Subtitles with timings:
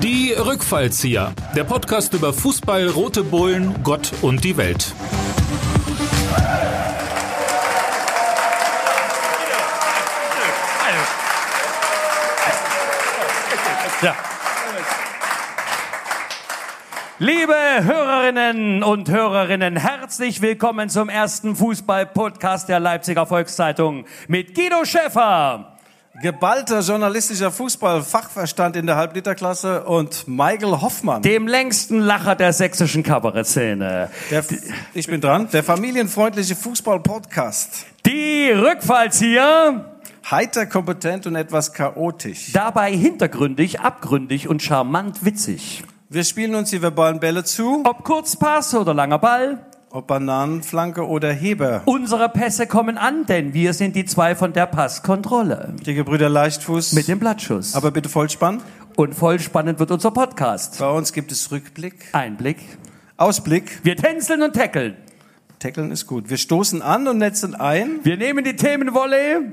[0.00, 4.94] Die Rückfallzieher, der Podcast über Fußball, rote Bullen, Gott und die Welt.
[14.02, 14.14] Ja.
[17.18, 25.75] Liebe Hörerinnen und Hörerinnen, herzlich willkommen zum ersten Fußball-Podcast der Leipziger Volkszeitung mit Guido Schäfer.
[26.22, 31.20] Geballter journalistischer Fußball-Fachverstand in der Halbliterklasse und Michael Hoffmann.
[31.20, 34.08] Dem längsten Lacher der sächsischen Kabarettszene.
[34.94, 35.48] Ich bin dran.
[35.52, 37.84] Der familienfreundliche Fußball-Podcast.
[38.06, 39.98] Die Rückfallzieher.
[40.30, 42.52] Heiter, kompetent und etwas chaotisch.
[42.52, 45.84] Dabei hintergründig, abgründig und charmant witzig.
[46.08, 47.82] Wir spielen uns die verbalen Bälle zu.
[47.84, 49.66] Ob Kurzpass oder langer Ball.
[49.96, 51.80] Ob Bananenflanke oder Heber.
[51.86, 55.72] Unsere Pässe kommen an, denn wir sind die zwei von der Passkontrolle.
[55.86, 56.92] Die Gebrüder Leichtfuß.
[56.92, 57.74] Mit dem Blattschuss.
[57.74, 58.60] Aber bitte Vollspann.
[58.94, 60.78] Und voll spannend wird unser Podcast.
[60.80, 62.10] Bei uns gibt es Rückblick.
[62.12, 62.58] Einblick.
[63.16, 63.82] Ausblick.
[63.84, 64.98] Wir tänzeln und tackeln.
[65.60, 66.28] Tackeln ist gut.
[66.28, 68.00] Wir stoßen an und netzen ein.
[68.02, 69.50] Wir nehmen die Themenwolle.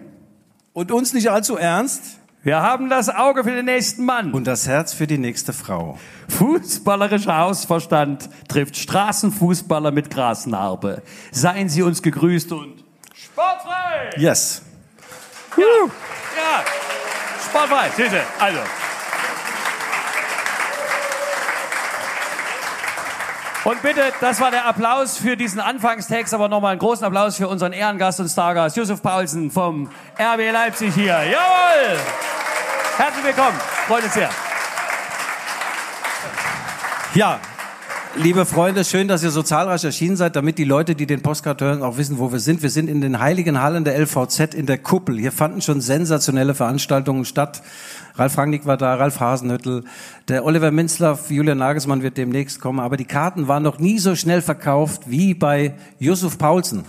[0.73, 2.19] Und uns nicht allzu ernst.
[2.45, 4.33] Wir haben das Auge für den nächsten Mann.
[4.33, 5.97] Und das Herz für die nächste Frau.
[6.27, 11.03] Fußballerischer Hausverstand trifft Straßenfußballer mit Grasnarbe.
[11.31, 12.83] Seien Sie uns gegrüßt und
[13.15, 14.09] sportfrei!
[14.17, 14.61] Yes.
[15.55, 16.65] Ja, ja.
[17.49, 18.21] sportfrei, bitte.
[18.37, 18.59] Also.
[23.65, 27.47] Und bitte, das war der Applaus für diesen Anfangstext, aber nochmal einen großen Applaus für
[27.47, 29.89] unseren Ehrengast und Stargast, Josef Paulsen vom
[30.19, 31.23] RB Leipzig hier.
[31.23, 31.97] Jawohl!
[32.97, 34.29] Herzlich willkommen, freut uns sehr.
[37.13, 37.39] Ja,
[38.15, 41.61] liebe Freunde, schön, dass ihr so zahlreich erschienen seid, damit die Leute, die den Postcard
[41.61, 42.61] hören, auch wissen, wo wir sind.
[42.61, 45.17] Wir sind in den heiligen Hallen der LVZ in der Kuppel.
[45.17, 47.63] Hier fanden schon sensationelle Veranstaltungen statt.
[48.15, 49.83] Ralf Rangnick war da, Ralf Hasenhüttel,
[50.27, 52.79] der Oliver Minzlaff, Julian Nagelsmann wird demnächst kommen.
[52.79, 56.85] Aber die Karten waren noch nie so schnell verkauft wie bei Yusuf Paulsen.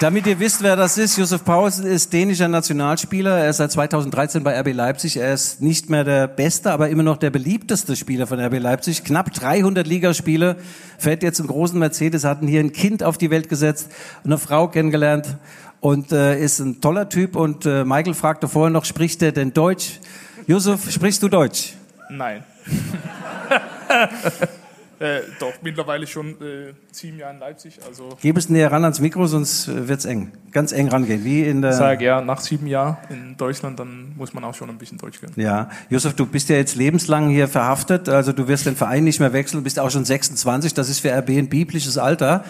[0.00, 3.38] Damit ihr wisst, wer das ist, Josef Paulsen ist dänischer Nationalspieler.
[3.38, 5.16] Er ist seit 2013 bei RB Leipzig.
[5.16, 9.04] Er ist nicht mehr der beste, aber immer noch der beliebteste Spieler von RB Leipzig.
[9.04, 10.56] Knapp 300 Ligaspiele,
[10.98, 13.90] fährt jetzt einen großen Mercedes, hat hier ein Kind auf die Welt gesetzt,
[14.22, 15.38] eine Frau kennengelernt
[15.80, 17.34] und äh, ist ein toller Typ.
[17.34, 20.00] Und äh, Michael fragte vorher noch, spricht er denn Deutsch?
[20.46, 21.72] Josef, sprichst du Deutsch?
[22.10, 22.44] Nein.
[24.98, 27.78] Äh, doch, mittlerweile schon äh, sieben Jahre in Leipzig.
[27.86, 30.32] Also Gib es näher ran ans Mikro, sonst äh, wird's eng.
[30.52, 31.74] Ganz eng rangehen, wie in der...
[31.74, 35.20] sage ja, nach sieben Jahren in Deutschland, dann muss man auch schon ein bisschen Deutsch
[35.20, 35.34] können.
[35.36, 39.20] Ja, Josef, du bist ja jetzt lebenslang hier verhaftet, also du wirst den Verein nicht
[39.20, 42.42] mehr wechseln, bist auch schon 26, das ist für RB ein biblisches Alter.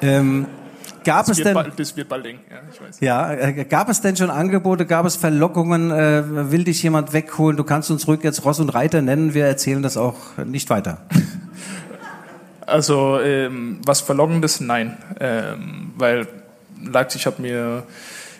[0.00, 0.46] Ähm,
[1.02, 1.54] gab Das es wird, denn...
[1.54, 3.00] bald, das wird bald eng, ja, ich weiß.
[3.00, 7.56] Ja, äh, gab es denn schon Angebote, gab es Verlockungen, äh, will dich jemand wegholen,
[7.56, 10.98] du kannst uns ruhig jetzt Ross und Reiter nennen, wir erzählen das auch nicht weiter.
[12.68, 14.96] Also ähm, was Verlockendes, nein.
[15.20, 16.26] Ähm, weil
[16.84, 17.84] Leipzig hat mir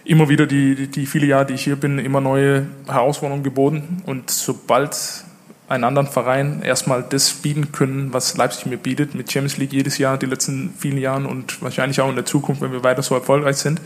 [0.05, 4.03] immer wieder die, die, viele Jahre, die ich hier bin, immer neue Herausforderungen geboten.
[4.07, 4.97] Und sobald
[5.69, 9.99] einen anderen Verein erstmal das bieten können, was Leipzig mir bietet, mit Champions League jedes
[9.99, 13.15] Jahr, die letzten vielen Jahren und wahrscheinlich auch in der Zukunft, wenn wir weiter so
[13.15, 13.81] erfolgreich sind,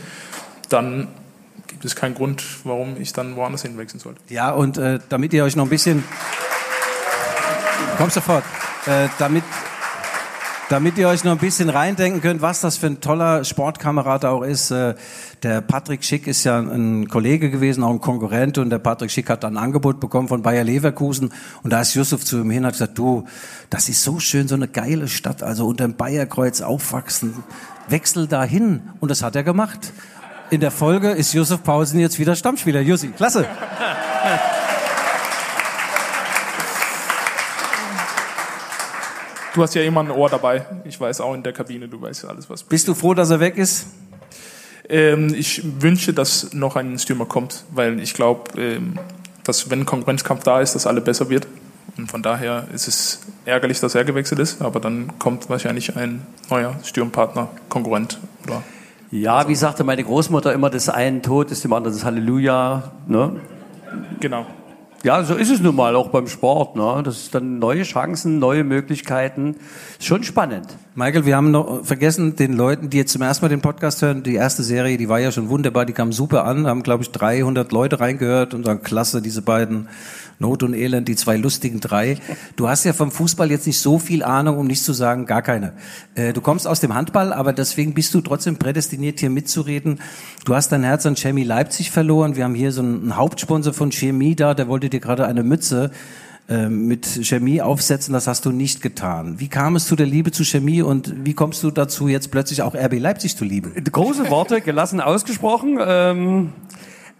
[0.69, 1.09] dann
[1.67, 4.21] gibt es keinen Grund, warum ich dann woanders hinwechseln sollte.
[4.29, 6.03] Ja, und äh, damit ihr euch noch ein bisschen...
[7.97, 8.43] Komm sofort.
[8.85, 9.43] Äh, damit,
[10.69, 14.43] damit ihr euch noch ein bisschen reindenken könnt, was das für ein toller Sportkamerad auch
[14.43, 14.71] ist.
[14.71, 14.95] Äh,
[15.43, 18.57] der Patrick Schick ist ja ein Kollege gewesen, auch ein Konkurrent.
[18.57, 21.31] Und der Patrick Schick hat ein Angebot bekommen von Bayer Leverkusen.
[21.63, 23.25] Und da ist Yusuf zu ihm hin und hat gesagt, du,
[23.69, 25.43] das ist so schön, so eine geile Stadt.
[25.43, 27.43] Also unter dem Bayerkreuz aufwachsen.
[27.89, 28.81] Wechsel dahin.
[28.99, 29.91] Und das hat er gemacht.
[30.49, 32.81] In der Folge ist Yusuf Pausen jetzt wieder Stammspieler.
[32.81, 33.45] Jussi, klasse.
[39.53, 40.65] Du hast ja immer ein Ohr dabei.
[40.83, 43.39] Ich weiß auch in der Kabine, du weißt alles, was Bist du froh, dass er
[43.39, 43.85] weg ist?
[44.89, 48.97] Ähm, ich wünsche, dass noch ein Stürmer kommt, weil ich glaube, ähm,
[49.43, 51.47] dass wenn Konkurrenzkampf da ist, dass alle besser wird.
[51.97, 56.25] Und von daher ist es ärgerlich, dass er gewechselt ist, aber dann kommt wahrscheinlich ein
[56.49, 58.63] neuer Stürmpartner, Konkurrent oder
[59.11, 62.91] Ja, wie sagte meine Großmutter immer, das eine Tod ist dem anderen das Halleluja.
[63.05, 63.39] Ne?
[64.19, 64.47] genau.
[65.03, 66.77] Ja, so ist es nun mal auch beim Sport.
[66.77, 67.01] Ne?
[67.03, 69.57] Das ist dann neue Chancen, neue Möglichkeiten.
[69.99, 70.67] Ist schon spannend.
[70.95, 74.21] Michael, wir haben noch vergessen, den Leuten, die jetzt zum ersten Mal den Podcast hören,
[74.21, 77.09] die erste Serie, die war ja schon wunderbar, die kam super an, haben, glaube ich,
[77.09, 79.89] 300 Leute reingehört und dann klasse, diese beiden
[80.37, 82.19] Not und Elend, die zwei lustigen drei.
[82.55, 85.41] Du hast ja vom Fußball jetzt nicht so viel Ahnung, um nicht zu sagen, gar
[85.41, 85.73] keine.
[86.13, 89.99] Äh, du kommst aus dem Handball, aber deswegen bist du trotzdem prädestiniert, hier mitzureden.
[90.45, 92.35] Du hast dein Herz an Chemie Leipzig verloren.
[92.35, 95.89] Wir haben hier so einen Hauptsponsor von Chemie da, der wollte dir gerade eine Mütze
[96.49, 99.39] äh, mit Chemie aufsetzen, das hast du nicht getan.
[99.39, 102.61] Wie kam es zu der Liebe zu Chemie und wie kommst du dazu, jetzt plötzlich
[102.61, 103.73] auch RB Leipzig zu lieben?
[103.91, 105.79] Große Worte, gelassen ausgesprochen.
[105.81, 106.53] Ähm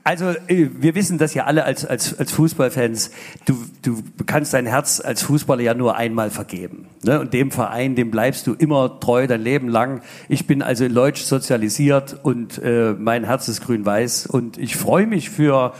[0.03, 3.11] also äh, wir wissen das ja alle als, als, als Fußballfans.
[3.45, 6.87] Du, du kannst dein Herz als Fußballer ja nur einmal vergeben.
[7.03, 7.21] Ne?
[7.21, 10.01] Und dem Verein, dem bleibst du immer treu dein Leben lang.
[10.27, 14.27] Ich bin also Leutsch sozialisiert und äh, mein Herz ist grün-weiß.
[14.27, 15.73] Und ich freue mich für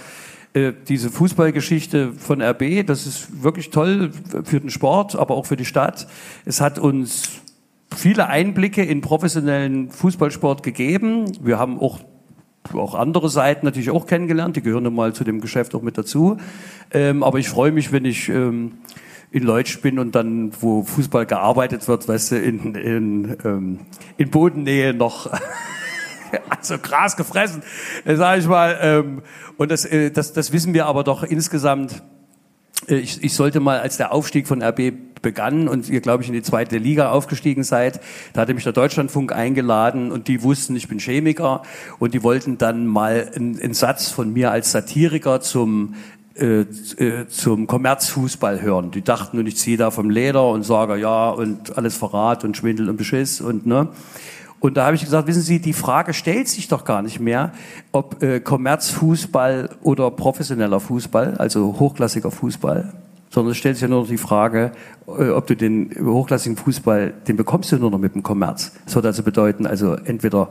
[0.54, 2.86] äh, diese Fußballgeschichte von RB.
[2.86, 4.12] Das ist wirklich toll
[4.44, 6.08] für den Sport, aber auch für die Stadt.
[6.46, 7.42] Es hat uns
[7.96, 11.32] viele Einblicke in professionellen Fußballsport gegeben.
[11.42, 12.02] Wir haben auch
[12.72, 15.98] auch andere Seiten natürlich auch kennengelernt, die gehören nun mal zu dem Geschäft auch mit
[15.98, 16.38] dazu.
[16.92, 18.74] Ähm, aber ich freue mich, wenn ich ähm,
[19.32, 23.80] in Leutsch bin und dann, wo Fußball gearbeitet wird, weißt du, in, in, ähm,
[24.18, 25.30] in Bodennähe noch,
[26.50, 27.64] also Gras gefressen,
[28.06, 28.78] äh, sage ich mal.
[28.82, 29.22] Ähm,
[29.58, 32.04] und das, äh, das, das wissen wir aber doch insgesamt.
[32.88, 36.30] Äh, ich, ich sollte mal, als der Aufstieg von RB begann und ihr, glaube ich,
[36.30, 38.02] in die zweite Liga aufgestiegen seid.
[38.34, 41.64] Da hatte mich der Deutschlandfunk eingeladen und die wussten, ich bin Chemiker
[41.98, 45.96] und die wollten dann mal einen, einen Satz von mir als Satiriker zum
[46.36, 48.90] äh, äh, zum Kommerzfußball hören.
[48.90, 52.58] Die dachten, und ich ziehe da vom Leder und sage ja und alles Verrat und
[52.58, 53.90] Schwindel und Beschiss und ne.
[54.63, 57.51] Und da habe ich gesagt, wissen Sie, die Frage stellt sich doch gar nicht mehr,
[57.92, 62.94] ob äh, Kommerzfußball oder professioneller Fußball, also hochklassiger Fußball,
[63.30, 64.71] sondern es stellt sich ja nur noch die Frage,
[65.06, 68.71] äh, ob du den hochklassigen Fußball, den bekommst du nur noch mit dem Kommerz.
[68.86, 70.48] Das würde also bedeuten, also entweder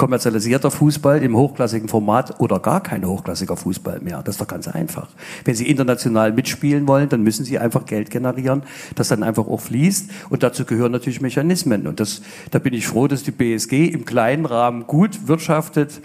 [0.00, 4.22] kommerzialisierter Fußball im hochklassigen Format oder gar kein hochklassiger Fußball mehr.
[4.22, 5.08] Das ist doch ganz einfach.
[5.44, 8.62] Wenn Sie international mitspielen wollen, dann müssen Sie einfach Geld generieren,
[8.94, 10.10] das dann einfach auch fließt.
[10.30, 11.86] Und dazu gehören natürlich Mechanismen.
[11.86, 16.00] Und das, da bin ich froh, dass die BSG im kleinen Rahmen gut wirtschaftet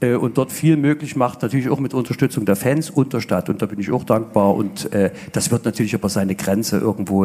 [0.00, 3.48] äh, und dort viel möglich macht, natürlich auch mit Unterstützung der Fans und der Stadt.
[3.48, 4.54] Und da bin ich auch dankbar.
[4.54, 7.24] Und äh, das wird natürlich aber seine Grenze irgendwo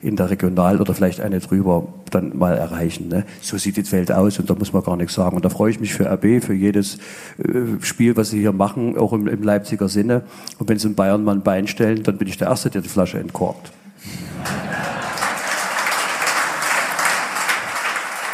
[0.00, 3.08] in der Regional- oder vielleicht eine drüber dann mal erreichen.
[3.08, 3.24] Ne?
[3.40, 5.36] So sieht die Welt aus und da muss man gar nichts sagen.
[5.36, 6.98] Und da freue ich mich für RB, für jedes
[7.38, 10.22] äh, Spiel, was sie hier machen, auch im, im Leipziger Sinne.
[10.58, 12.82] Und wenn sie in Bayern mal ein Bein stellen, dann bin ich der Erste, der
[12.82, 13.72] die Flasche entkorkt.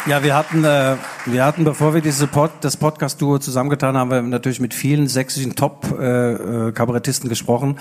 [0.07, 0.95] Ja, wir hatten, äh,
[1.27, 5.55] wir hatten, bevor wir diese Pod, das Podcast-Duo zusammengetan haben, wir natürlich mit vielen sächsischen
[5.55, 7.77] Top-Kabarettisten äh, gesprochen.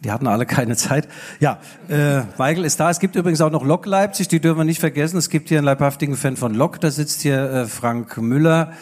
[0.00, 1.08] Die hatten alle keine Zeit.
[1.40, 1.58] Ja,
[1.88, 2.90] äh, Weigel ist da.
[2.90, 5.16] Es gibt übrigens auch noch Lok Leipzig, die dürfen wir nicht vergessen.
[5.16, 8.72] Es gibt hier einen leibhaftigen Fan von Lok, da sitzt hier äh, Frank Müller.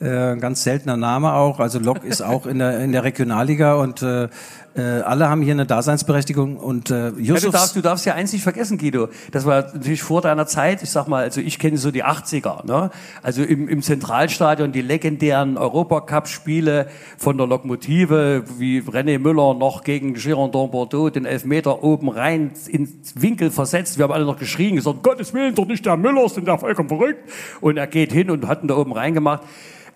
[0.00, 1.60] Äh, ganz seltener Name auch.
[1.60, 4.28] Also Lok ist auch in der, in der Regionalliga und äh,
[4.74, 8.14] äh, alle haben hier eine Daseinsberechtigung und äh, Jusuf ja, du, darfst, du darfst ja
[8.14, 9.08] eins nicht vergessen, Guido.
[9.30, 10.82] Das war natürlich vor deiner Zeit.
[10.82, 12.66] Ich sag mal, also ich kenne so die 80er.
[12.66, 12.90] Ne?
[13.22, 16.86] Also im, im Zentralstadion die legendären Europacup-Spiele
[17.18, 23.14] von der Lokomotive, wie René Müller noch gegen Girondin Bordeaux den Elfmeter oben rein ins
[23.14, 23.98] Winkel versetzt.
[23.98, 26.88] Wir haben alle noch geschrien, gesagt, Gottes Willen, doch nicht der Müller, sind der vollkommen
[26.88, 27.28] verrückt.
[27.60, 29.42] Und er geht hin und hat ihn da oben reingemacht.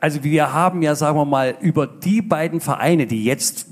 [0.00, 3.68] Also wir haben ja, sagen wir mal, über die beiden Vereine, die jetzt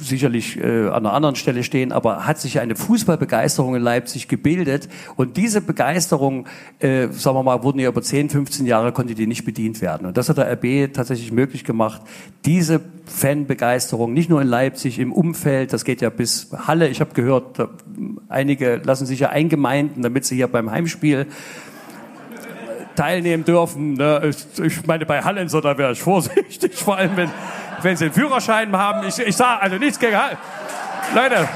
[0.00, 4.88] sicherlich äh, an einer anderen Stelle stehen, aber hat sich eine Fußballbegeisterung in Leipzig gebildet
[5.16, 6.46] und diese Begeisterung,
[6.78, 10.06] äh, sagen wir mal, wurden ja über 10, 15 Jahre konnte die nicht bedient werden
[10.06, 12.02] und das hat der RB tatsächlich möglich gemacht,
[12.44, 17.14] diese Fanbegeisterung nicht nur in Leipzig im Umfeld, das geht ja bis Halle, ich habe
[17.14, 17.68] gehört, da,
[18.28, 21.26] einige lassen sich ja eingemeinden, damit sie hier beim Heimspiel
[22.96, 23.94] teilnehmen dürfen.
[23.94, 24.32] Ne?
[24.62, 27.30] Ich meine, bei Hallenser, da wäre ich vorsichtig, vor allem wenn
[27.82, 29.06] wenn sie einen Führerschein haben.
[29.06, 30.16] Ich, ich sage also nichts gegen.
[31.14, 31.48] Leute,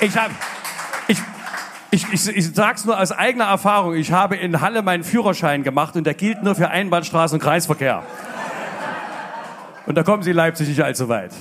[0.00, 0.34] ich habe.
[1.08, 1.18] Ich,
[1.90, 3.94] ich, ich, ich sag's nur aus eigener Erfahrung.
[3.94, 8.02] Ich habe in Halle meinen Führerschein gemacht und der gilt nur für Einbahnstraßen und Kreisverkehr.
[9.86, 11.32] Und da kommen Sie in Leipzig nicht allzu weit.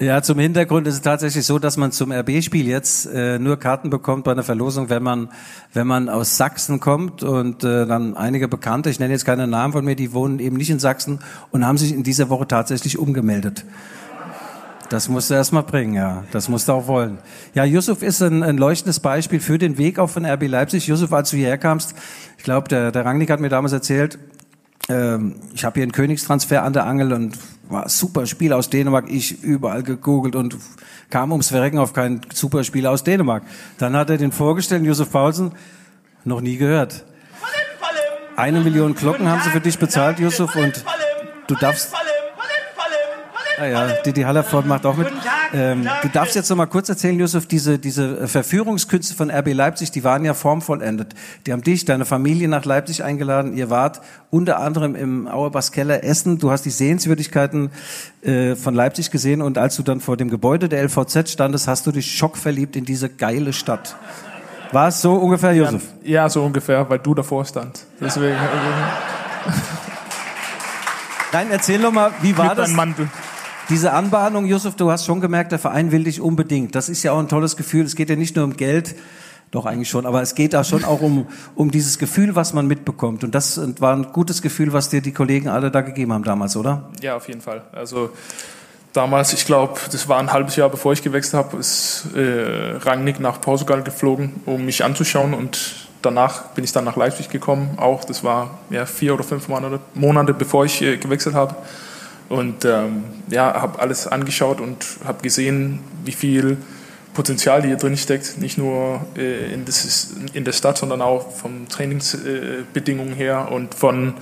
[0.00, 3.90] Ja, zum Hintergrund ist es tatsächlich so, dass man zum RB-Spiel jetzt äh, nur Karten
[3.90, 5.28] bekommt bei einer Verlosung, wenn man
[5.74, 9.74] wenn man aus Sachsen kommt und äh, dann einige Bekannte, ich nenne jetzt keine Namen
[9.74, 11.18] von mir, die wohnen eben nicht in Sachsen
[11.50, 13.66] und haben sich in dieser Woche tatsächlich umgemeldet.
[14.88, 16.24] Das musst du erst mal bringen, ja.
[16.32, 17.18] Das musst du auch wollen.
[17.52, 20.86] Ja, Yusuf ist ein, ein leuchtendes Beispiel für den Weg auch von RB Leipzig.
[20.86, 21.94] Yusuf, als du hierher kamst,
[22.38, 24.18] ich glaube, der, der Rangnick hat mir damals erzählt,
[25.54, 29.08] ich habe hier einen Königstransfer an der Angel und war super Spiel aus Dänemark.
[29.08, 30.56] Ich überall gegoogelt und
[31.10, 33.42] kam ums Verrecken auf kein super Spiel aus Dänemark.
[33.78, 35.52] Dann hat er den vorgestellt, Josef Paulsen.
[36.24, 37.04] Noch nie gehört.
[38.36, 40.84] Eine Million Glocken haben sie für dich bezahlt, Yusuf, und
[41.46, 41.92] du darfst.
[43.58, 45.08] Ah ja, Didi Hallerford macht auch mit.
[45.52, 49.90] Ähm, du darfst jetzt noch mal kurz erzählen, Yusuf, diese, diese Verführungskünste von RB Leipzig,
[49.90, 51.14] die waren ja formvollendet.
[51.46, 53.56] Die haben dich, deine Familie nach Leipzig eingeladen.
[53.56, 56.38] Ihr wart unter anderem im Auerbachs Keller Essen.
[56.38, 57.70] Du hast die Sehenswürdigkeiten
[58.22, 61.86] äh, von Leipzig gesehen und als du dann vor dem Gebäude der LVZ standest, hast
[61.86, 63.96] du dich schockverliebt in diese geile Stadt.
[64.72, 65.82] War es so ungefähr, Josef?
[66.04, 67.84] Ja, so ungefähr, weil du davor stand.
[68.00, 68.36] Deswegen.
[71.32, 72.70] Nein, erzähl doch mal, wie war Mit das?
[72.70, 73.08] Mantel.
[73.70, 76.74] Diese Anbahnung, Josef, du hast schon gemerkt, der Verein will dich unbedingt.
[76.74, 77.84] Das ist ja auch ein tolles Gefühl.
[77.84, 78.96] Es geht ja nicht nur um Geld,
[79.52, 82.66] doch eigentlich schon, aber es geht da schon auch um, um dieses Gefühl, was man
[82.66, 83.22] mitbekommt.
[83.22, 86.56] Und das war ein gutes Gefühl, was dir die Kollegen alle da gegeben haben damals,
[86.56, 86.90] oder?
[87.00, 87.62] Ja, auf jeden Fall.
[87.70, 88.10] Also
[88.92, 93.20] damals, ich glaube, das war ein halbes Jahr bevor ich gewechselt habe, ist äh, Rangnick
[93.20, 97.70] nach Portugal geflogen, um mich anzuschauen und danach bin ich dann nach Leipzig gekommen.
[97.76, 101.54] Auch das war ja vier oder fünf Monate, Monate bevor ich äh, gewechselt habe.
[102.30, 106.56] Und ähm, ja, habe alles angeschaut und habe gesehen, wie viel
[107.12, 108.38] Potenzial hier drin steckt.
[108.38, 114.14] Nicht nur äh, in, das, in der Stadt, sondern auch von Trainingsbedingungen her und von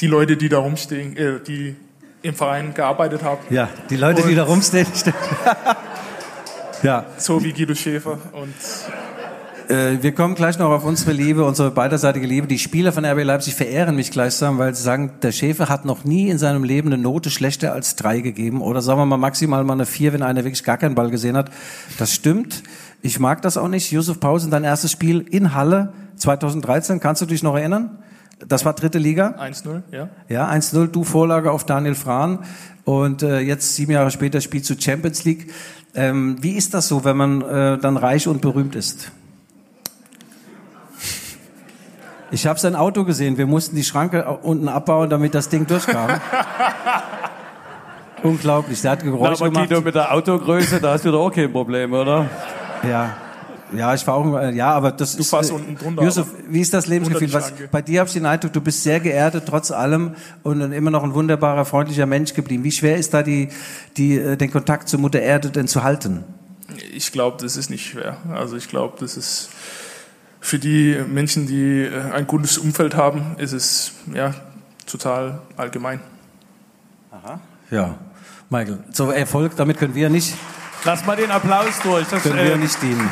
[0.00, 1.76] die Leute, die da rumstehen, äh, die
[2.22, 3.38] im Verein gearbeitet haben.
[3.48, 4.88] Ja, die Leute, die Und- da rumstehen.
[6.82, 8.18] ja, So wie Guido Schäfer.
[8.32, 8.54] Und
[9.70, 12.48] Äh, wir kommen gleich noch auf unsere Liebe, unsere beiderseitige Liebe.
[12.48, 16.02] Die Spieler von RB Leipzig verehren mich gleichsam, weil sie sagen, der Schäfer hat noch
[16.04, 19.62] nie in seinem Leben eine Note schlechter als drei gegeben oder sagen wir mal maximal
[19.62, 21.50] mal eine vier, wenn einer wirklich gar keinen Ball gesehen hat.
[21.98, 22.64] Das stimmt.
[23.00, 23.92] Ich mag das auch nicht.
[23.92, 27.98] Yusuf Pausen, dein erstes Spiel in Halle 2013, kannst du dich noch erinnern?
[28.48, 29.36] Das war dritte Liga.
[29.38, 30.08] 1-0, ja.
[30.28, 32.40] Ja, 1-0, du Vorlage auf Daniel Frahn.
[32.84, 35.52] Und äh, jetzt sieben Jahre später spielst du Champions League.
[35.94, 39.12] Ähm, wie ist das so, wenn man äh, dann reich und berühmt ist?
[42.32, 43.36] Ich habe sein Auto gesehen.
[43.38, 46.10] Wir mussten die Schranke unten abbauen, damit das Ding durchkam.
[48.22, 48.80] Unglaublich.
[48.82, 49.68] Der hat Na, Geräusche aber gemacht.
[49.68, 52.28] Guido, mit der Autogröße, da hast du doch auch kein Problem, oder?
[52.88, 53.16] Ja.
[53.76, 55.30] Ja, ich war auch, äh, ja, aber das ist.
[55.30, 57.32] fährst äh, unten drunter, Yusuf, aber wie ist das Lebensgefühl?
[57.32, 60.90] Was, bei dir habe ich den Eindruck, du bist sehr geerdet trotz allem und immer
[60.90, 62.64] noch ein wunderbarer, freundlicher Mensch geblieben.
[62.64, 63.48] Wie schwer ist da die,
[63.96, 66.24] die, äh, den Kontakt zur Mutter Erde denn zu halten?
[66.92, 68.16] Ich glaube, das ist nicht schwer.
[68.32, 69.50] Also ich glaube, das ist
[70.40, 74.34] für die Menschen, die äh, ein gutes Umfeld haben, ist es ja
[74.86, 76.00] total allgemein.
[77.70, 77.98] Ja.
[78.48, 80.34] Michael, so Erfolg, damit können wir nicht,
[80.84, 82.08] Lass mal den Applaus durch.
[82.08, 83.10] Das, können wir äh, nicht dienen.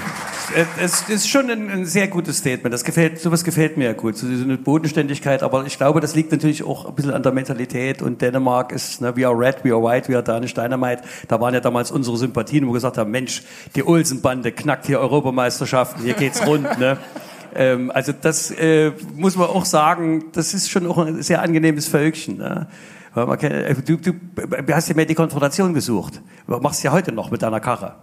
[0.54, 2.72] Äh, es ist schon ein, ein sehr gutes Statement.
[2.72, 4.16] Das gefällt, sowas gefällt mir ja gut.
[4.16, 5.42] So eine Bodenständigkeit.
[5.42, 8.02] Aber ich glaube, das liegt natürlich auch ein bisschen an der Mentalität.
[8.02, 11.02] Und Dänemark ist, ne, we are red, we are white, we are Danish Dynamite.
[11.28, 13.42] Da waren ja damals unsere Sympathien, wo wir gesagt haben, Mensch,
[13.74, 16.98] die Olsen-Bande knackt hier Europameisterschaften, hier geht's rund, ne?
[17.54, 21.88] Ähm, also das äh, muss man auch sagen, das ist schon auch ein sehr angenehmes
[21.88, 22.36] Völkchen.
[22.36, 22.68] Ne?
[23.14, 24.12] Kann, äh, du, du
[24.70, 26.20] hast ja mehr die Konfrontation gesucht.
[26.46, 27.96] Du machst ja heute noch mit deiner Karre.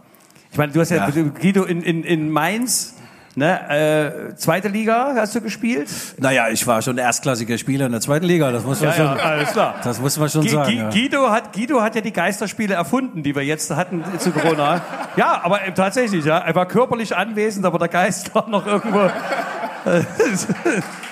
[0.55, 1.23] Ich meine, du hast ja, Ja.
[1.37, 2.95] Guido in, in, in Mainz,
[3.35, 5.89] ne, äh, zweite Liga hast du gespielt?
[6.17, 9.51] Naja, ich war schon erstklassiger Spieler in der zweiten Liga, das muss man schon, alles
[9.51, 9.75] klar.
[9.83, 10.77] das muss man schon sagen.
[10.77, 10.89] Ja.
[10.91, 14.81] Guido, hat, Guido hat ja die Geisterspiele erfunden, die wir jetzt hatten zu Corona.
[15.17, 19.09] ja, aber äh, tatsächlich, ja, er war körperlich anwesend, aber der Geist war noch irgendwo.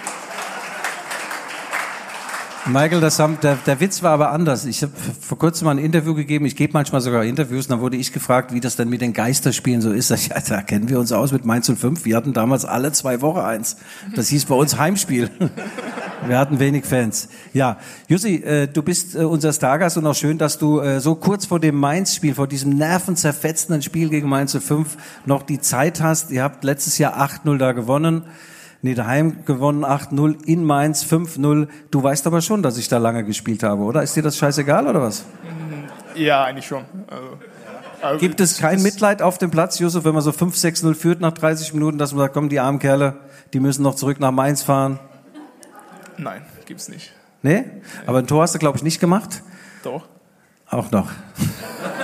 [2.66, 4.66] Michael, das haben, der, der Witz war aber anders.
[4.66, 6.46] Ich habe vor kurzem mal ein Interview gegeben.
[6.46, 7.66] Ich gebe manchmal sogar Interviews.
[7.66, 10.12] Und dann wurde ich gefragt, wie das denn mit den Geisterspielen so ist.
[10.12, 12.06] Ich, da kennen wir uns aus mit Mainz 05.
[12.06, 13.76] Wir hatten damals alle zwei Wochen eins.
[14.16, 15.30] Das hieß bei uns Heimspiel.
[16.26, 17.28] Wir hatten wenig Fans.
[17.52, 17.78] Ja,
[18.08, 21.48] Jussi, äh, du bist äh, unser Stargast und auch schön, dass du äh, so kurz
[21.48, 26.32] vor dem Mainz-Spiel, vor diesem nervenzerfetzenden Spiel gegen Mainz 05 noch die Zeit hast.
[26.32, 28.24] Ihr habt letztes Jahr 8-0 da gewonnen.
[28.86, 31.70] Nee, daheim gewonnen 8-0, in Mainz 5-0.
[31.90, 34.04] Du weißt aber schon, dass ich da lange gespielt habe, oder?
[34.04, 35.24] Ist dir das scheißegal, oder was?
[36.16, 36.84] Ja, eigentlich schon.
[37.08, 37.28] Also,
[38.02, 41.32] also Gibt es kein Mitleid auf dem Platz, Josef, wenn man so 5-6-0 führt nach
[41.32, 43.16] 30 Minuten, dass man sagt, komm, die armen Kerle,
[43.54, 45.00] die müssen noch zurück nach Mainz fahren?
[46.18, 47.14] Nein, gibt's nicht.
[47.42, 47.64] Nee?
[48.06, 49.44] Aber ein Tor hast du, glaube ich, nicht gemacht?
[49.84, 50.10] Doch.
[50.70, 51.10] Auch noch.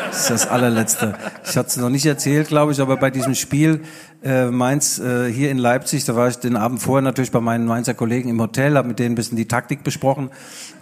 [0.10, 1.14] Das ist das allerletzte.
[1.48, 3.82] Ich hatte es noch nicht erzählt, glaube ich, aber bei diesem Spiel
[4.24, 7.66] äh, Mainz äh, hier in Leipzig, da war ich den Abend vorher natürlich bei meinen
[7.66, 10.30] Mainzer Kollegen im Hotel, habe mit denen ein bisschen die Taktik besprochen.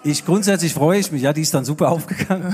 [0.03, 2.53] Ich grundsätzlich freue ich mich, ja, die ist dann super aufgegangen.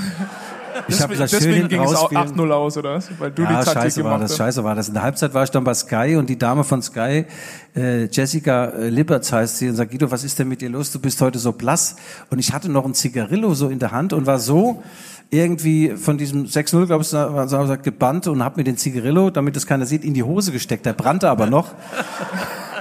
[0.88, 2.50] Ich habe das schön Deswegen ging es auch rausspielen.
[2.50, 3.00] 8-0 aus, oder?
[3.20, 4.38] Weil du Ja, die Taktik scheiße war gemacht das, hast.
[4.38, 4.88] scheiße war das.
[4.88, 7.26] In der Halbzeit war ich dann bei Sky und die Dame von Sky,
[7.76, 10.92] äh, Jessica äh, Liberts heißt sie, und sagt, Guido, was ist denn mit dir los?
[10.92, 11.96] Du bist heute so blass.
[12.30, 14.84] Und ich hatte noch ein Zigarillo so in der Hand und war so
[15.34, 19.66] irgendwie von diesem 6-0, glaube ich, so gebannt und habe mir den Zigarillo, damit es
[19.66, 20.86] keiner sieht, in die Hose gesteckt.
[20.86, 21.72] Der brannte aber noch.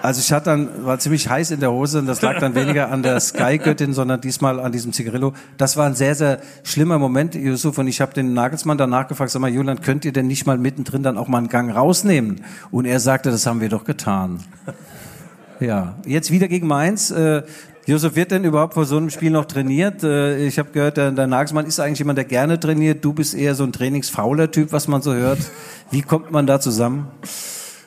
[0.02, 2.90] Also ich hatte dann, war ziemlich heiß in der Hose und das lag dann weniger
[2.90, 5.32] an der Sky-Göttin, sondern diesmal an diesem Zigarillo.
[5.56, 9.30] Das war ein sehr, sehr schlimmer Moment, Yusuf, und ich habe den Nagelsmann danach gefragt,
[9.30, 12.40] sag mal, Julian, könnt ihr denn nicht mal mittendrin dann auch mal einen Gang rausnehmen?
[12.72, 14.40] Und er sagte, das haben wir doch getan.
[15.60, 17.12] Ja, jetzt wieder gegen Mainz.
[17.12, 17.44] Äh,
[17.84, 20.04] Josef, wird denn überhaupt vor so einem Spiel noch trainiert?
[20.04, 23.04] Äh, ich habe gehört, der, der Nagelsmann ist eigentlich jemand, der gerne trainiert.
[23.04, 25.40] Du bist eher so ein trainingsfauler Typ, was man so hört.
[25.90, 27.08] Wie kommt man da zusammen?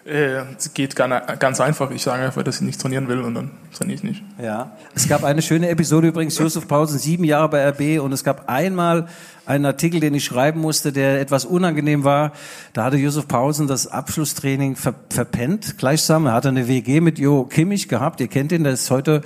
[0.06, 1.92] Äh, es geht ganz einfach.
[1.92, 4.24] Ich sage einfach, dass ich nicht trainieren will und dann trainiere ich nicht.
[4.40, 4.76] Ja.
[4.94, 8.50] Es gab eine schöne Episode übrigens, Josef Pausen, sieben Jahre bei RB und es gab
[8.50, 9.08] einmal
[9.46, 12.34] einen Artikel, den ich schreiben musste, der etwas unangenehm war.
[12.74, 16.26] Da hatte Josef Pausen das Abschlusstraining ver verpennt, gleichsam.
[16.26, 18.20] Er hatte eine WG mit Jo Kimmich gehabt.
[18.20, 19.22] Ihr kennt ihn, der ist heute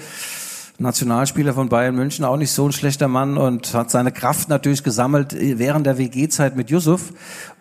[0.80, 4.82] Nationalspieler von Bayern München, auch nicht so ein schlechter Mann und hat seine Kraft natürlich
[4.84, 7.14] gesammelt während der WG-Zeit mit Yusuf.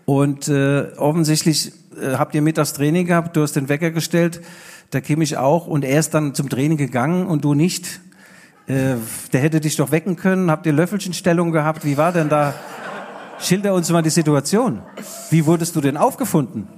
[0.05, 4.41] Und äh, offensichtlich äh, habt ihr mittags Training gehabt, du hast den Wecker gestellt,
[4.93, 8.01] der Kimmich auch, und er ist dann zum Training gegangen und du nicht.
[8.69, 8.95] Äh,
[9.33, 10.51] der hätte dich doch wecken können.
[10.51, 11.85] Habt ihr Löffelchenstellung gehabt?
[11.85, 12.55] Wie war denn da?
[13.41, 14.83] Schilder uns mal die Situation.
[15.31, 16.69] Wie wurdest du denn aufgefunden?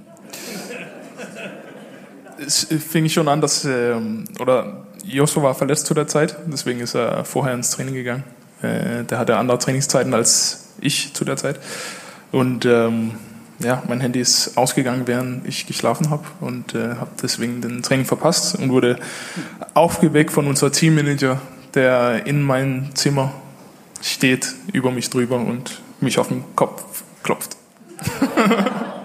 [2.43, 3.95] Es fing schon an, dass, äh,
[4.39, 8.23] oder Joshua war verletzt zu der Zeit, deswegen ist er vorher ins Training gegangen.
[8.61, 11.59] Äh, der hatte andere Trainingszeiten als ich zu der Zeit.
[12.31, 13.11] Und ähm,
[13.59, 18.05] ja, mein Handy ist ausgegangen, während ich geschlafen habe und äh, habe deswegen den Training
[18.05, 18.97] verpasst und wurde
[19.73, 21.39] aufgeweckt von unserem Teammanager,
[21.73, 23.31] der in meinem Zimmer
[24.01, 27.55] steht, über mich drüber und mich auf den Kopf klopft.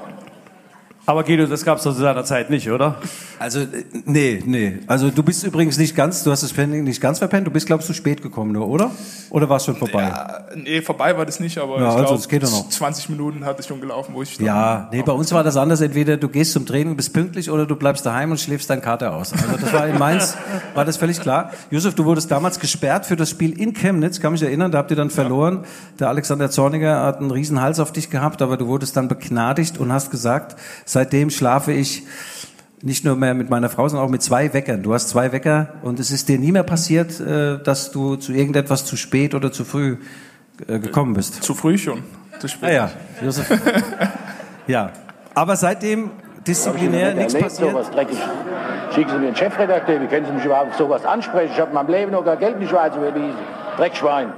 [1.09, 2.97] Aber Guido, das gab es zu seiner Zeit nicht, oder?
[3.39, 4.79] Also, äh, nee, nee.
[4.89, 7.67] Also du bist übrigens nicht ganz, du hast das Pending nicht ganz verpennt, du bist,
[7.67, 8.91] glaubst du, spät gekommen nur, oder?
[9.31, 10.03] Oder war es schon vorbei?
[10.03, 12.69] Ja, nee, vorbei war das nicht, aber ja, ich also, glaube, geht noch.
[12.69, 15.81] 20 Minuten hatte ich schon gelaufen, wo ich Ja, nee, bei uns war das anders.
[15.81, 19.15] Entweder du gehst zum Training, bist pünktlich, oder du bleibst daheim und schläfst deinen Kater
[19.15, 19.33] aus.
[19.33, 20.37] Also das war in Mainz,
[20.75, 21.53] war das völlig klar.
[21.71, 24.91] Josef, du wurdest damals gesperrt für das Spiel in Chemnitz, kann mich erinnern, da habt
[24.91, 25.65] ihr dann verloren.
[26.01, 29.79] Der Alexander Zorniger hat einen riesen Hals auf dich gehabt, aber du wurdest dann begnadigt
[29.79, 30.57] und hast gesagt,
[30.97, 32.05] seitdem schlafe ich
[32.81, 34.83] nicht nur mehr mit meiner Frau, sondern auch mit zwei Weckern.
[34.83, 38.33] Du hast zwei Wecker und es ist dir nie mehr passiert, äh, dass du zu
[38.33, 39.99] irgendetwas zu spät oder zu früh
[40.67, 41.43] äh, gekommen bist.
[41.43, 42.03] Zu früh schon.
[42.39, 42.71] Zu spät.
[42.71, 42.91] Ah ja,
[43.23, 43.47] Josef.
[44.67, 44.91] ja.
[45.35, 46.13] Aber seitdem
[46.47, 47.73] disziplinär nichts passiert.
[47.73, 48.19] Sowas dreckig.
[48.95, 51.53] Schicken Sie mir einen Chefredakteur, wie können Sie mich überhaupt auf sowas ansprechen?
[51.53, 53.37] Ich habe in meinem Leben noch gar Geld in die Schweiz überwiesen.
[53.77, 54.33] Dreckschwein.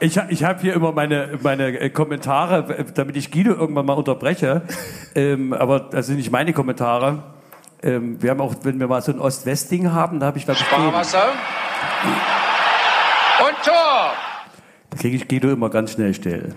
[0.00, 4.62] Ich, ich habe hier immer meine, meine äh, Kommentare, damit ich Guido irgendwann mal unterbreche.
[5.14, 7.22] Ähm, aber das sind nicht meine Kommentare.
[7.82, 10.60] Ähm, wir haben auch, wenn wir mal so ein Ost-West-Ding haben, da habe ich, glaube
[10.60, 11.24] ich, Sparwasser.
[13.40, 14.12] Und Tor!
[14.90, 16.54] Da kriege ich Guido immer ganz schnell still.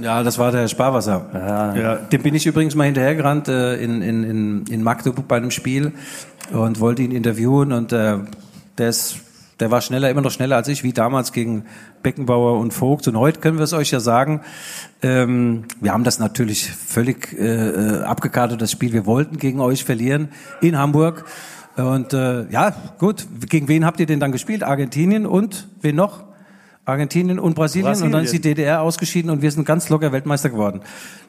[0.00, 1.26] Ja, das war der Sparwasser.
[1.34, 1.74] Ja.
[1.76, 5.50] Ja, dem bin ich übrigens mal hinterhergerannt äh, in, in, in, in Magdeburg bei einem
[5.50, 5.92] Spiel
[6.52, 8.18] und wollte ihn interviewen und äh,
[8.78, 9.18] der ist
[9.60, 11.64] der war schneller, immer noch schneller als ich, wie damals gegen
[12.02, 13.08] Beckenbauer und Vogt.
[13.08, 14.42] Und heute können wir es euch ja sagen,
[15.02, 18.92] ähm, wir haben das natürlich völlig äh, abgekartet, das Spiel.
[18.92, 20.28] Wir wollten gegen euch verlieren
[20.60, 21.24] in Hamburg.
[21.76, 24.62] Und äh, ja, gut, gegen wen habt ihr denn dann gespielt?
[24.62, 26.24] Argentinien und wen noch?
[26.84, 28.06] Argentinien und Brasilien, Brasilien.
[28.06, 30.82] und dann ist die DDR ausgeschieden und wir sind ganz locker Weltmeister geworden.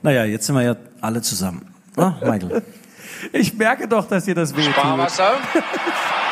[0.03, 1.67] Naja, jetzt sind wir ja alle zusammen.
[1.95, 2.61] Ah, Michael.
[3.33, 4.73] Ich merke doch, dass ihr das wehtut.
[4.73, 5.31] Sparwasser.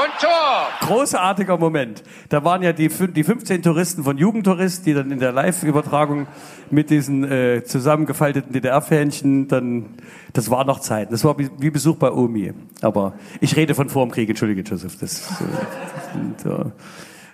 [0.00, 0.68] Und Tor!
[0.88, 2.02] Großartiger Moment.
[2.28, 6.26] Da waren ja die, die 15 Touristen von Jugendtourist, die dann in der Live-Übertragung
[6.70, 9.86] mit diesen äh, zusammengefalteten DDR-Fähnchen dann,
[10.34, 11.10] das war noch Zeit.
[11.12, 12.52] Das war wie, wie Besuch bei Omi.
[12.82, 14.96] Aber ich rede von vor dem Krieg, entschuldige Joseph.
[15.00, 15.44] Das, äh,
[16.44, 16.72] so.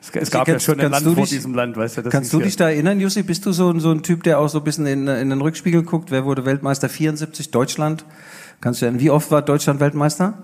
[0.00, 2.02] es, es gab ja Kannst- schon ein Land vor dich- diesem Land, weißt du.
[2.02, 3.22] Das Kannst du ja- dich da erinnern, Jussi?
[3.24, 5.40] Bist du so, ein- so ein Typ, der auch so ein bisschen in, in den
[5.40, 6.10] Rückspiegel guckt?
[6.10, 6.88] Wer wurde Weltmeister?
[6.88, 8.04] 74, Deutschland.
[8.60, 10.34] Kannst du erinnern, wie oft war Deutschland Weltmeister?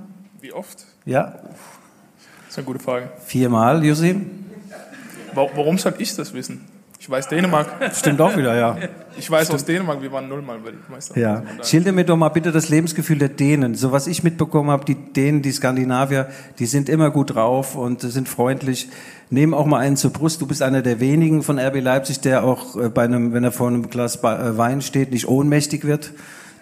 [0.40, 0.84] Wie oft?
[1.06, 1.34] Ja,
[2.50, 3.08] Das ist eine gute Frage.
[3.26, 4.16] viermal, Jussi.
[5.34, 6.62] Wa- Warum soll ich das wissen?
[6.98, 7.68] Ich weiß Dänemark.
[7.94, 8.76] Stimmt auch wieder, ja.
[9.16, 11.16] Ich weiß aus Dänemark, wir waren nullmal Weltmeister.
[11.16, 11.44] Ja.
[11.62, 13.76] Schilder mir doch mal bitte das Lebensgefühl der Dänen.
[13.76, 18.00] So was ich mitbekommen habe, die Dänen, die Skandinavier, die sind immer gut drauf und
[18.00, 18.88] sind freundlich.
[19.30, 20.40] Nehmen auch mal einen zur Brust.
[20.40, 23.52] Du bist einer der wenigen von RB Leipzig, der auch äh, bei einem, wenn er
[23.52, 26.10] vor einem Glas äh, Wein steht, nicht ohnmächtig wird.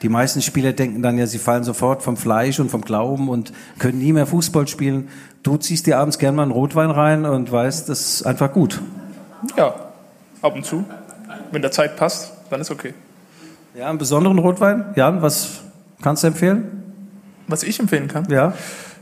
[0.02, 3.52] Die meisten Spieler denken dann ja, sie fallen sofort vom Fleisch und vom Glauben und
[3.78, 5.08] können nie mehr Fußball spielen.
[5.42, 8.80] Du ziehst dir abends gern mal einen Rotwein rein und weißt, das ist einfach gut.
[9.56, 9.74] Ja,
[10.42, 10.84] ab und zu.
[11.50, 12.94] Wenn der Zeit passt, dann ist okay.
[13.76, 14.86] Ja, einen besonderen Rotwein.
[14.96, 15.60] Jan, was
[16.02, 16.82] kannst du empfehlen?
[17.46, 18.52] Was ich empfehlen kann, Ja.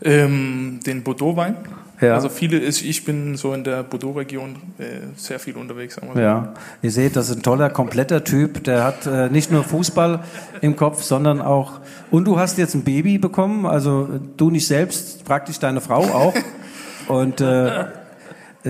[0.02, 1.56] ähm, den Bordeaux-Wein
[2.00, 2.14] Ja.
[2.14, 4.84] Also viele, ist, ich bin so in der Bordeaux-Region äh,
[5.16, 5.94] sehr viel unterwegs.
[5.94, 6.20] Sagen wir so.
[6.20, 8.64] Ja, ihr seht, das ist ein toller, kompletter Typ.
[8.64, 10.20] Der hat äh, nicht nur Fußball
[10.60, 11.80] im Kopf, sondern auch.
[12.10, 16.34] Und du hast jetzt ein Baby bekommen, also du nicht selbst, praktisch deine Frau auch.
[17.08, 17.84] Und äh,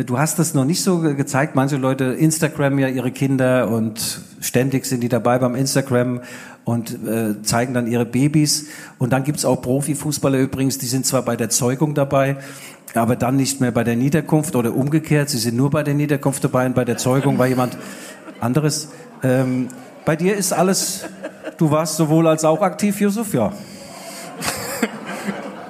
[0.05, 1.55] du hast das noch nicht so ge- gezeigt.
[1.55, 6.21] Manche Leute Instagram ja ihre Kinder und ständig sind die dabei beim Instagram
[6.67, 8.67] und äh, zeigen dann ihre Babys.
[8.99, 12.37] Und dann gibt's auch Profifußballer übrigens, die sind zwar bei der Zeugung dabei,
[12.95, 15.31] aber dann nicht mehr bei der Niederkunft oder umgekehrt.
[15.31, 17.79] Sie sind nur bei der Niederkunft dabei und bei der Zeugung war jemand
[18.41, 18.89] anderes.
[19.23, 19.69] Ähm,
[20.05, 21.05] bei dir ist alles,
[21.57, 23.53] du warst sowohl als auch aktiv, Yusuf, ja.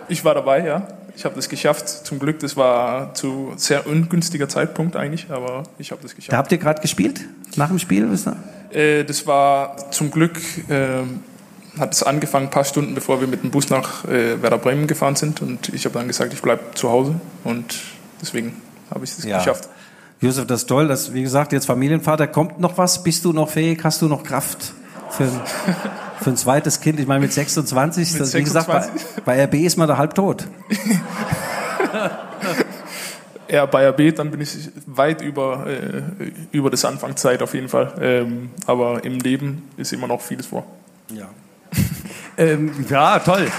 [0.09, 0.87] Ich war dabei, ja.
[1.15, 1.89] Ich habe das geschafft.
[1.89, 6.39] Zum Glück, das war zu sehr ungünstiger Zeitpunkt eigentlich, aber ich habe das Da geschafft.
[6.39, 7.21] habt ihr gerade gespielt?
[7.57, 8.11] Nach dem Spiel?
[8.11, 8.37] wisst ihr?
[8.73, 11.03] Äh, das war zum Glück, äh,
[11.79, 14.87] hat es angefangen ein paar Stunden bevor wir mit dem Bus nach äh, Werder Bremen
[14.87, 17.77] gefahren sind und ich habe dann gesagt, ich bleibe zu Hause und
[18.23, 18.55] deswegen
[18.91, 19.39] habe ich es Ja.
[19.39, 19.69] geschafft.
[20.21, 20.89] Josef, das ist toll.
[20.89, 22.27] Das, wie gesagt, jetzt Familienvater.
[22.27, 23.03] Kommt noch was?
[23.03, 23.81] Bist du noch fähig?
[23.85, 24.73] Hast du noch Kraft
[25.11, 25.41] für ein,
[26.23, 26.99] für ein zweites Kind?
[26.99, 29.25] Ich meine, mit 26, Mit das, wie gesagt, bei, 26?
[29.27, 30.47] bei RB ist man da halb tot.
[33.49, 36.03] eher bei RB, dann bin ich weit über, äh,
[36.53, 37.95] über das Anfangszeit auf jeden Fall.
[38.01, 40.65] Ähm, aber im Leben ist immer noch vieles vor.
[41.13, 41.29] Ja.
[42.39, 43.51] Ähm, ja, toll.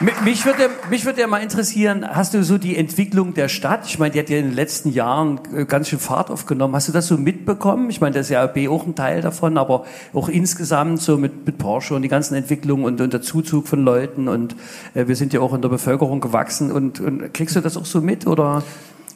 [0.00, 3.80] Mich würde, mich würde ja mal interessieren, hast du so die Entwicklung der Stadt?
[3.86, 6.74] Ich meine, die hat ja in den letzten Jahren äh, ganz schön Fahrt aufgenommen.
[6.76, 7.90] Hast du das so mitbekommen?
[7.90, 11.46] Ich meine, das ist ja RB auch ein Teil davon, aber auch insgesamt so mit,
[11.46, 14.54] mit Porsche und die ganzen Entwicklungen und, und der Zuzug von Leuten und
[14.94, 17.86] äh, wir sind ja auch in der Bevölkerung gewachsen und, und kriegst du das auch
[17.86, 18.62] so mit oder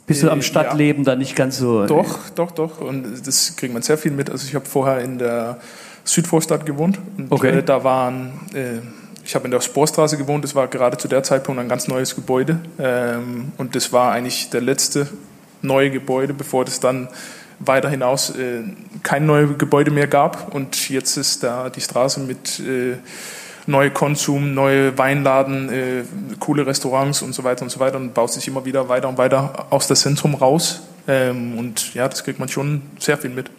[0.07, 0.43] bist du Äh, am ja.
[0.43, 1.87] Stadtleben da nicht ganz so?
[1.87, 2.81] Doch, doch, doch.
[2.81, 4.31] Und das kriegt man sehr viel mit.
[4.31, 5.59] Also ich habe vorher in der
[6.05, 6.99] Südvorstadt gewohnt.
[7.17, 7.59] Und Okay.
[7.59, 8.81] äh, da waren, äh,
[9.33, 10.45] ich habe in der Sporstraße gewohnt.
[10.45, 12.61] Das war gerade zu der Zeitpunkt ein ganz neues Gebäude.
[12.79, 15.09] Ähm, und das war eigentlich der letzte
[15.63, 17.09] neue Gebäude, bevor das dann
[17.59, 18.61] weiter hinaus äh,
[19.03, 20.55] kein neues Gebäude mehr gab.
[20.55, 22.99] Und jetzt ist da die Straße mit äh,
[23.67, 26.05] neue Konsum, neue Weinladen, äh,
[26.39, 29.17] coole Restaurants und so weiter und so weiter und baut sich immer wieder weiter und
[29.17, 30.83] weiter aus dem Zentrum raus.
[31.09, 33.51] Ähm, und ja, das kriegt man schon sehr viel mit.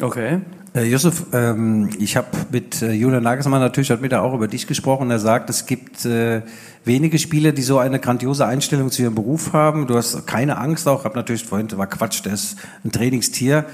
[0.00, 0.40] Okay.
[0.74, 4.48] Äh, Yusuf, ähm, ich habe mit äh, Julian Nagelsmann natürlich hat mit er auch über
[4.48, 5.08] dich gesprochen.
[5.08, 6.42] Er sagt, es gibt äh,
[6.84, 9.86] wenige Spieler, die so eine grandiose Einstellung zu ihrem Beruf haben.
[9.86, 11.04] Du hast keine Angst auch.
[11.04, 13.66] Hab natürlich vorhin war Quatsch, der ist ein Trainingstier.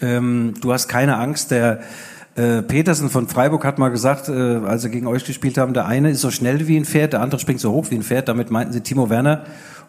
[0.00, 1.50] Ähm, du hast keine Angst.
[1.50, 1.80] Der
[2.36, 5.86] äh, Petersen von Freiburg hat mal gesagt, äh, als sie gegen euch gespielt haben, der
[5.86, 8.28] eine ist so schnell wie ein Pferd, der andere springt so hoch wie ein Pferd.
[8.28, 9.46] Damit meinten sie Timo Werner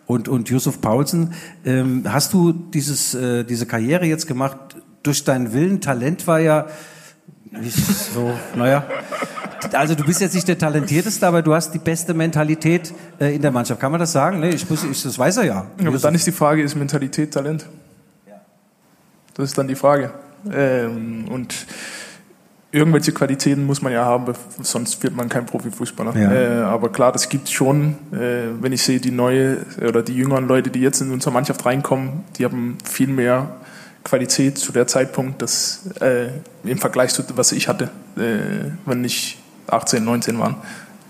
[0.08, 1.34] und und Yusuf Paulsen.
[1.66, 5.82] Ähm, hast du dieses äh, diese Karriere jetzt gemacht durch deinen Willen?
[5.82, 6.68] Talent war ja
[7.52, 8.86] nicht so, naja.
[9.74, 13.42] Also du bist jetzt nicht der talentierteste, aber du hast die beste Mentalität äh, in
[13.42, 13.82] der Mannschaft.
[13.82, 14.40] Kann man das sagen?
[14.40, 15.66] Nee, ich, muss, ich das weiß er ja.
[15.84, 17.66] Aber dann ist die Frage, ist Mentalität Talent?
[19.34, 20.12] Das ist dann die Frage.
[20.52, 21.68] Ähm, und
[22.72, 26.18] irgendwelche Qualitäten muss man ja haben, sonst wird man kein Profifußballer.
[26.18, 26.32] Ja.
[26.32, 30.48] Äh, aber klar, das gibt schon, äh, wenn ich sehe, die neue oder die jüngeren
[30.48, 33.50] Leute, die jetzt in unsere Mannschaft reinkommen, die haben viel mehr
[34.08, 36.30] Qualität zu der Zeitpunkt, das äh,
[36.64, 40.56] im Vergleich zu was ich hatte, äh, wenn ich 18, 19 waren.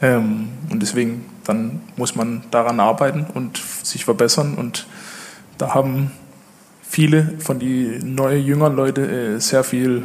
[0.01, 4.85] Ähm, und deswegen dann muss man daran arbeiten und sich verbessern und
[5.57, 6.11] da haben
[6.81, 9.01] viele von die neuen jüngeren Leute
[9.35, 10.03] äh, sehr viel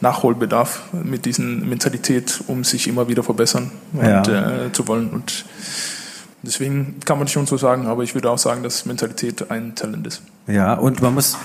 [0.00, 4.18] Nachholbedarf mit diesen Mentalität, um sich immer wieder verbessern Ja.
[4.18, 5.10] und, äh, zu wollen.
[5.10, 5.44] Und
[6.42, 10.06] deswegen kann man schon so sagen, aber ich würde auch sagen, dass Mentalität ein Talent
[10.06, 10.22] ist.
[10.46, 11.36] Ja, und man muss,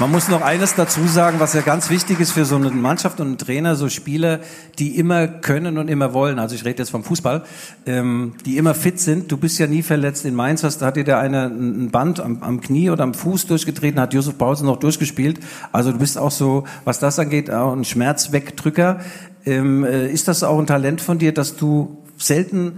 [0.00, 3.20] man muss noch eines dazu sagen, was ja ganz wichtig ist für so eine Mannschaft
[3.20, 4.40] und einen Trainer, so Spieler,
[4.80, 6.40] die immer können und immer wollen.
[6.40, 7.44] Also ich rede jetzt vom Fußball,
[7.86, 9.30] ähm, die immer fit sind.
[9.30, 10.24] Du bist ja nie verletzt.
[10.24, 13.46] In Mainz hast, hat dir der eine ein Band am, am Knie oder am Fuß
[13.46, 15.38] durchgetreten, hat Josef Paulsen noch durchgespielt.
[15.70, 18.98] Also du bist auch so, was das angeht, auch ein Schmerzwegdrücker.
[19.46, 22.72] Ähm, äh, ist das auch ein Talent von dir, dass du selten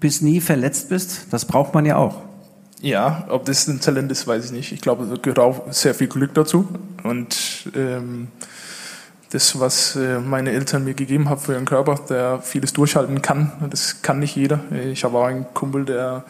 [0.00, 1.28] bis nie verletzt bist?
[1.30, 2.25] Das braucht man ja auch.
[2.82, 4.72] Ja, ob das ein Talent ist, weiß ich nicht.
[4.72, 6.68] Ich glaube, da gehört auch sehr viel Glück dazu.
[7.02, 8.28] Und ähm,
[9.30, 13.52] das, was äh, meine Eltern mir gegeben haben für ihren Körper, der vieles durchhalten kann,
[13.70, 14.60] das kann nicht jeder.
[14.92, 16.24] Ich habe auch einen Kumpel, der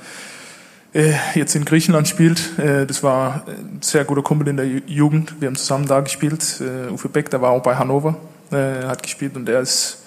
[0.95, 2.59] äh, jetzt in Griechenland spielt.
[2.59, 5.35] Äh, das war ein sehr guter Kumpel in der Ju- Jugend.
[5.41, 6.61] Wir haben zusammen da gespielt.
[6.61, 8.17] Äh, Uwe Beck, der war auch bei Hannover,
[8.53, 9.99] äh, hat gespielt und der ist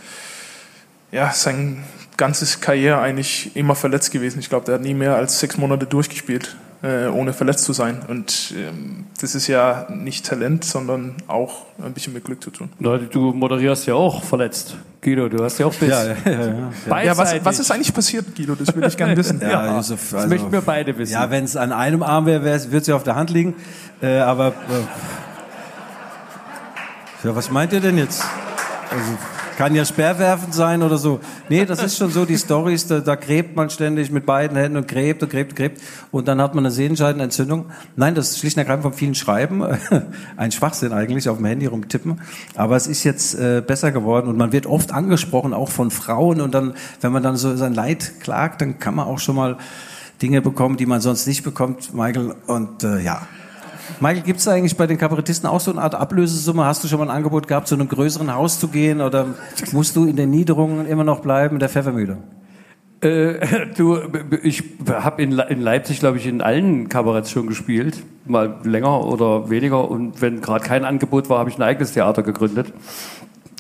[1.12, 1.84] ja, sein
[2.20, 4.40] ganzes Karriere eigentlich immer verletzt gewesen.
[4.40, 8.02] Ich glaube, der hat nie mehr als sechs Monate durchgespielt, äh, ohne verletzt zu sein.
[8.08, 12.70] Und ähm, das ist ja nicht Talent, sondern auch ein bisschen mit Glück zu tun.
[12.80, 14.76] Leute, du moderierst ja auch verletzt.
[15.02, 16.32] Guido, du hast ja auch bis Ja, ja, ja.
[16.88, 17.02] ja.
[17.04, 18.54] Ja, was, was ist eigentlich passiert, Guido?
[18.54, 19.40] Das will ich gerne wissen.
[19.50, 21.14] Ja, Yusuf, das also- möchten wir beide wissen.
[21.14, 23.56] Ja, wenn es an einem Arm wäre, würde es ja auf der Hand liegen.
[24.02, 24.54] Äh, aber äh,
[27.28, 28.24] ja, was meint ihr denn jetzt?
[28.92, 29.18] Also,
[29.60, 31.20] kann ja Sperrwerfen sein oder so.
[31.50, 34.78] Nee, das ist schon so, die Storys, da, da gräbt man ständig mit beiden Händen
[34.78, 37.66] und gräbt und gräbt und gräbt und dann hat man eine Sehenscheidenentzündung.
[37.98, 39.62] Nein, das ist schlicht und ergreifend vom vielen Schreiben.
[40.38, 42.22] Ein Schwachsinn eigentlich, auf dem Handy rumtippen.
[42.56, 46.40] Aber es ist jetzt äh, besser geworden und man wird oft angesprochen, auch von Frauen
[46.40, 49.58] und dann, wenn man dann so sein Leid klagt, dann kann man auch schon mal
[50.22, 52.34] Dinge bekommen, die man sonst nicht bekommt, Michael.
[52.48, 53.28] Und äh, ja.
[54.00, 56.66] Michael, gibt es eigentlich bei den Kabarettisten auch so eine Art Ablösesumme?
[56.66, 59.28] Hast du schon mal ein Angebot gehabt, zu einem größeren Haus zu gehen oder
[59.72, 62.18] musst du in den Niederungen immer noch bleiben, in der Pfeffermühle?
[63.02, 64.00] Äh, du,
[64.44, 69.50] ich habe in, in Leipzig, glaube ich, in allen Kabaretts schon gespielt, mal länger oder
[69.50, 69.90] weniger.
[69.90, 72.74] Und wenn gerade kein Angebot war, habe ich ein eigenes Theater gegründet.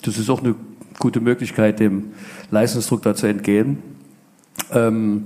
[0.03, 0.55] Das ist auch eine
[0.97, 2.11] gute Möglichkeit, dem
[2.51, 3.79] Leistungsdruck da zu entgehen.
[4.71, 5.25] Ähm,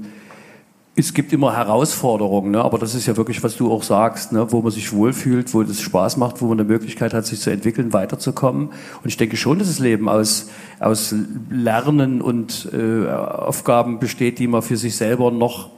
[0.95, 2.63] es gibt immer Herausforderungen, ne?
[2.63, 4.51] aber das ist ja wirklich, was du auch sagst, ne?
[4.51, 7.49] wo man sich wohlfühlt, wo das Spaß macht, wo man eine Möglichkeit hat, sich zu
[7.49, 8.67] entwickeln, weiterzukommen.
[8.67, 11.15] Und ich denke schon, dass das Leben aus, aus
[11.49, 15.71] Lernen und äh, Aufgaben besteht, die man für sich selber noch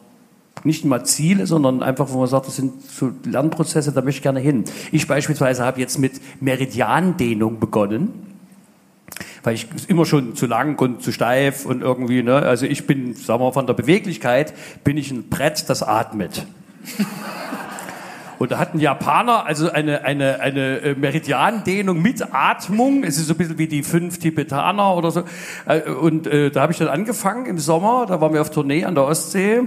[0.66, 4.24] nicht mal Ziele, sondern einfach, wo man sagt, das sind so Lernprozesse, da möchte ich
[4.24, 4.66] gerne hin.
[4.92, 8.35] Ich beispielsweise habe jetzt mit Meridiandehnung begonnen
[9.44, 13.14] weil ich immer schon zu lang und zu steif und irgendwie, ne, also ich bin,
[13.14, 16.46] sagen wir mal, von der Beweglichkeit bin ich ein Brett, das atmet.
[18.38, 23.04] Und da hat ein Japaner also eine, eine, eine äh, Meridiandehnung mit Atmung.
[23.04, 25.24] Es ist so ein bisschen wie die fünf Tibetaner oder so.
[25.66, 28.06] Äh, Und äh, da habe ich dann angefangen im Sommer.
[28.08, 29.62] Da waren wir auf Tournee an der Ostsee.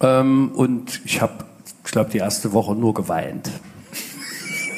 [0.00, 1.44] Ähm, und ich habe,
[1.84, 3.50] ich glaube, die erste Woche nur geweint.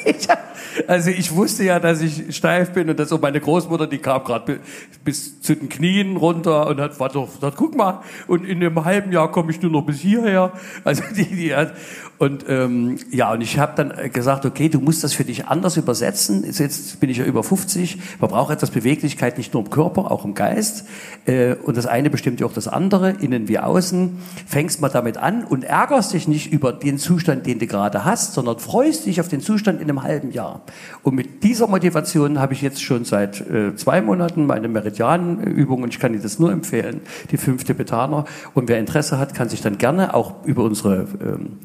[0.05, 0.39] Ich hab,
[0.87, 4.23] also ich wusste ja, dass ich steif bin und dass auch meine Großmutter, die kam
[4.23, 4.59] gerade
[5.03, 8.83] bis zu den Knien runter und hat, war doch, sagt, guck mal, und in einem
[8.85, 10.51] halben Jahr komme ich nur noch bis hierher.
[10.83, 11.73] Also die, die hat,
[12.19, 15.77] und ähm, ja, und ich habe dann gesagt, okay, du musst das für dich anders
[15.77, 16.43] übersetzen.
[16.51, 17.99] Jetzt bin ich ja über 50.
[18.19, 20.85] Man braucht etwas Beweglichkeit, nicht nur im Körper, auch im Geist.
[21.27, 24.17] Äh, und das eine bestimmt ja auch das andere, innen wie außen.
[24.47, 28.33] Fängst mal damit an und ärgerst dich nicht über den Zustand, den du gerade hast,
[28.33, 30.61] sondern freust dich auf den Zustand in einem halben Jahr.
[31.03, 35.93] Und mit dieser Motivation habe ich jetzt schon seit äh, zwei Monaten meine Meridianübung und
[35.93, 38.25] ich kann dir das nur empfehlen, die fünfte Betaner.
[38.55, 41.57] Und wer Interesse hat, kann sich dann gerne auch über unsere ähm,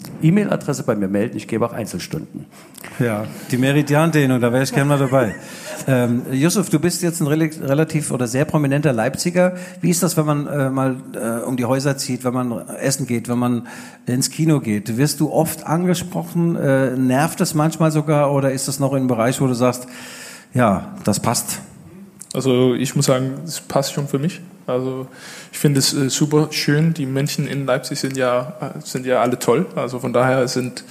[0.42, 1.36] E-Mail-Adresse bei mir melden.
[1.36, 2.46] Ich gebe auch Einzelstunden.
[2.98, 5.34] Ja, die Meridiandehnung, da wäre ich gerne mal dabei.
[5.86, 9.54] Ähm, Yusuf, du bist jetzt ein rel- relativ oder sehr prominenter Leipziger.
[9.80, 13.06] Wie ist das, wenn man äh, mal äh, um die Häuser zieht, wenn man essen
[13.06, 13.66] geht, wenn man
[14.06, 14.96] ins Kino geht?
[14.96, 16.56] Wirst du oft angesprochen?
[16.56, 19.86] Äh, nervt es manchmal sogar oder ist das noch einem Bereich, wo du sagst,
[20.54, 21.60] ja, das passt?
[22.34, 24.40] Also ich muss sagen, es passt schon für mich.
[24.66, 25.06] Also
[25.50, 26.94] ich finde es äh, super schön.
[26.94, 29.66] Die Menschen in Leipzig sind ja, äh, sind ja alle toll.
[29.74, 30.84] Also von daher sind,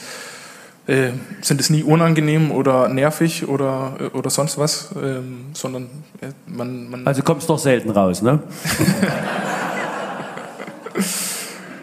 [0.87, 1.09] äh,
[1.41, 5.89] sind es nie unangenehm oder nervig oder, äh, oder sonst was, ähm, sondern
[6.21, 8.39] äh, man, man Also kommst doch selten raus, ne?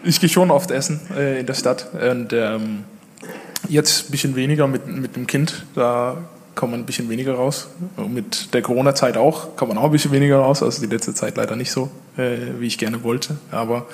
[0.03, 2.83] ich gehe schon oft essen äh, in der Stadt und ähm,
[3.67, 6.17] jetzt ein bisschen weniger mit, mit dem Kind, da
[6.59, 7.69] kommt man ein bisschen weniger raus.
[7.95, 11.37] Mit der Corona-Zeit auch, kommt man auch ein bisschen weniger raus, also die letzte Zeit
[11.37, 13.87] leider nicht so, äh, wie ich gerne wollte, aber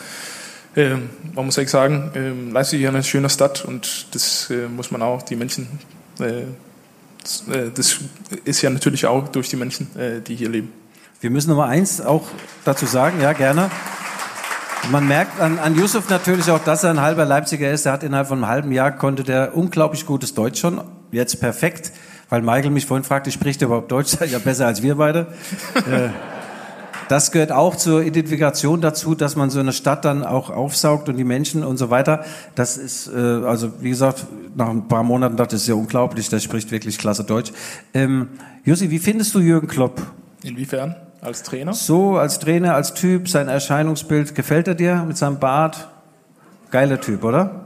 [0.75, 4.89] ähm, man muss eigentlich sagen, ähm, Leipzig ist eine schöne Stadt und das äh, muss
[4.89, 5.67] man auch, die Menschen,
[6.19, 6.41] äh,
[7.21, 7.99] das, äh, das
[8.45, 10.73] ist ja natürlich auch durch die Menschen, äh, die hier leben.
[11.21, 12.25] Wir müssen Nummer eins auch
[12.63, 13.69] dazu sagen, ja, gerne.
[14.89, 17.85] Man merkt an, an Yusuf natürlich auch, dass er ein halber Leipziger ist.
[17.85, 20.81] Er hat innerhalb von einem halben Jahr konnte der unglaublich gutes Deutsch schon.
[21.11, 21.91] Jetzt perfekt,
[22.29, 24.17] weil Michael mich vorhin fragte, spricht er überhaupt Deutsch?
[24.29, 25.27] Ja, besser als wir beide.
[25.75, 26.09] Äh,
[27.07, 31.17] das gehört auch zur Identifikation dazu, dass man so eine Stadt dann auch aufsaugt und
[31.17, 32.25] die Menschen und so weiter.
[32.55, 35.75] Das ist, äh, also wie gesagt, nach ein paar Monaten dachte ich, das ist ja
[35.75, 37.51] unglaublich, der spricht wirklich klasse Deutsch.
[37.93, 38.29] Ähm,
[38.63, 40.01] Jussi, wie findest du Jürgen Klopp?
[40.43, 40.95] Inwiefern?
[41.21, 41.73] Als Trainer?
[41.73, 45.87] So, als Trainer, als Typ, sein Erscheinungsbild, gefällt er dir mit seinem Bart?
[46.71, 47.64] Geiler Typ, oder?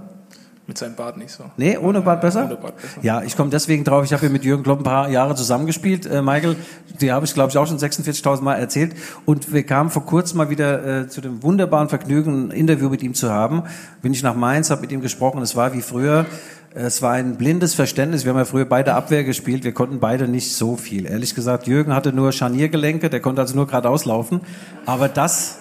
[0.69, 1.45] Mit seinem Bart nicht so.
[1.57, 2.45] Nee, ohne Bart besser?
[2.45, 2.99] Ohne Bart besser.
[3.01, 4.05] Ja, ich komme deswegen drauf.
[4.05, 6.05] Ich habe hier mit Jürgen Klopp ein paar Jahre zusammengespielt.
[6.05, 6.57] Äh, Michael,
[7.01, 8.93] die habe ich, glaube ich, auch schon 46.000 Mal erzählt.
[9.25, 13.01] Und wir kamen vor kurzem mal wieder äh, zu dem wunderbaren Vergnügen, ein Interview mit
[13.01, 13.63] ihm zu haben.
[14.03, 15.41] Bin ich nach Mainz, habe mit ihm gesprochen.
[15.41, 16.27] Es war wie früher.
[16.75, 18.25] Es war ein blindes Verständnis.
[18.25, 19.63] Wir haben ja früher beide Abwehr gespielt.
[19.63, 21.07] Wir konnten beide nicht so viel.
[21.07, 23.09] Ehrlich gesagt, Jürgen hatte nur Scharniergelenke.
[23.09, 24.41] Der konnte also nur geradeaus laufen.
[24.85, 25.57] Aber das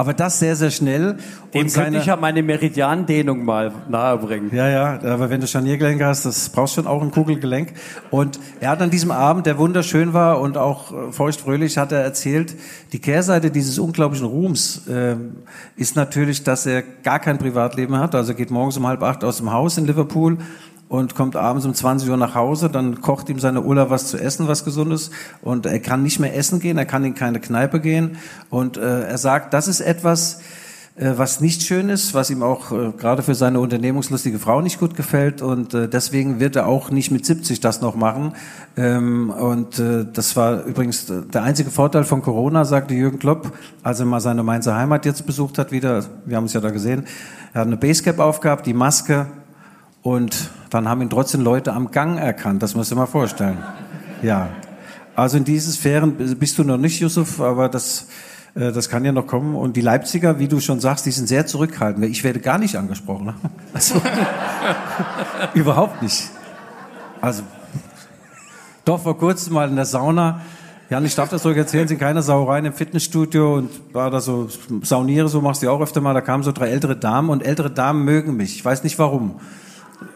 [0.00, 1.18] Aber das sehr, sehr schnell.
[1.52, 4.50] Dem und könnte ich ja meine Meridiandehnung mal nahebringen.
[4.50, 7.74] Ja, ja, aber wenn du Scharniergelenke hast, das brauchst schon auch ein Kugelgelenk.
[8.10, 12.00] Und er hat an diesem Abend, der wunderschön war und auch äh, feuchtfröhlich, hat er
[12.00, 12.56] erzählt,
[12.94, 15.16] die Kehrseite dieses unglaublichen Ruhms äh,
[15.76, 18.14] ist natürlich, dass er gar kein Privatleben hat.
[18.14, 20.38] Also er geht morgens um halb acht aus dem Haus in Liverpool
[20.90, 24.18] und kommt abends um 20 Uhr nach Hause, dann kocht ihm seine Ulla was zu
[24.18, 27.80] essen, was gesundes und er kann nicht mehr essen gehen, er kann in keine Kneipe
[27.80, 28.18] gehen
[28.50, 30.40] und äh, er sagt, das ist etwas,
[30.96, 34.80] äh, was nicht schön ist, was ihm auch äh, gerade für seine unternehmungslustige Frau nicht
[34.80, 38.32] gut gefällt und äh, deswegen wird er auch nicht mit 70 das noch machen.
[38.76, 43.52] Ähm, und äh, das war übrigens der einzige Vorteil von Corona, sagte Jürgen Klopp,
[43.84, 46.70] als er mal seine Mainzer Heimat jetzt besucht hat wieder, wir haben es ja da
[46.70, 47.04] gesehen,
[47.52, 49.26] er hat eine Basecap aufgehabt, die Maske
[50.02, 52.62] und dann haben ihn trotzdem Leute am Gang erkannt.
[52.62, 53.58] Das musst du mal vorstellen.
[54.22, 54.48] Ja.
[55.14, 58.06] Also in diese Sphären bist du noch nicht, Yusuf, aber das,
[58.54, 59.54] äh, das kann ja noch kommen.
[59.54, 62.04] Und die Leipziger, wie du schon sagst, die sind sehr zurückhaltend.
[62.06, 63.26] Ich werde gar nicht angesprochen.
[63.26, 63.34] Ne?
[63.74, 64.00] Also,
[65.54, 66.30] überhaupt nicht.
[67.20, 67.42] Also,
[68.84, 70.40] doch vor kurzem mal in der Sauna.
[70.88, 74.48] Jan, ich darf das ruhig erzählen, sind keine Sauereien im Fitnessstudio und war da so,
[74.82, 77.70] sauniere so, machst du auch öfter mal, da kamen so drei ältere Damen und ältere
[77.70, 78.56] Damen mögen mich.
[78.56, 79.36] Ich weiß nicht warum.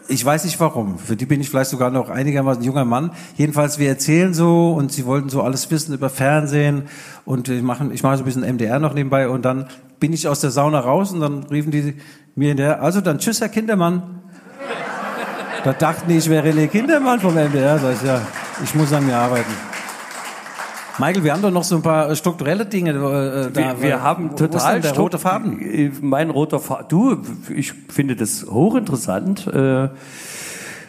[0.07, 0.97] Ich weiß nicht warum.
[0.99, 3.11] Für die bin ich vielleicht sogar noch einigermaßen junger Mann.
[3.37, 6.83] Jedenfalls, wir erzählen so und sie wollten so alles wissen über Fernsehen
[7.25, 9.67] und ich mache ich mache so ein bisschen MDR noch nebenbei und dann
[9.99, 11.95] bin ich aus der Sauna raus und dann riefen die
[12.35, 14.21] mir hinterher, also dann tschüss, Herr Kindermann.
[15.63, 17.79] Da dachten die, ich wäre René Kindermann vom MDR.
[17.79, 18.21] Sag ich, ja,
[18.63, 19.74] ich muss an mir arbeiten.
[20.97, 22.91] Michael, wir haben doch noch so ein paar strukturelle Dinge.
[22.91, 23.75] Äh, da.
[23.77, 25.61] Wir, wir haben total der rote Faden.
[25.61, 26.87] Äh, Mein roter Faden.
[26.89, 27.17] Du,
[27.53, 29.47] ich finde das hochinteressant.
[29.47, 29.89] Äh,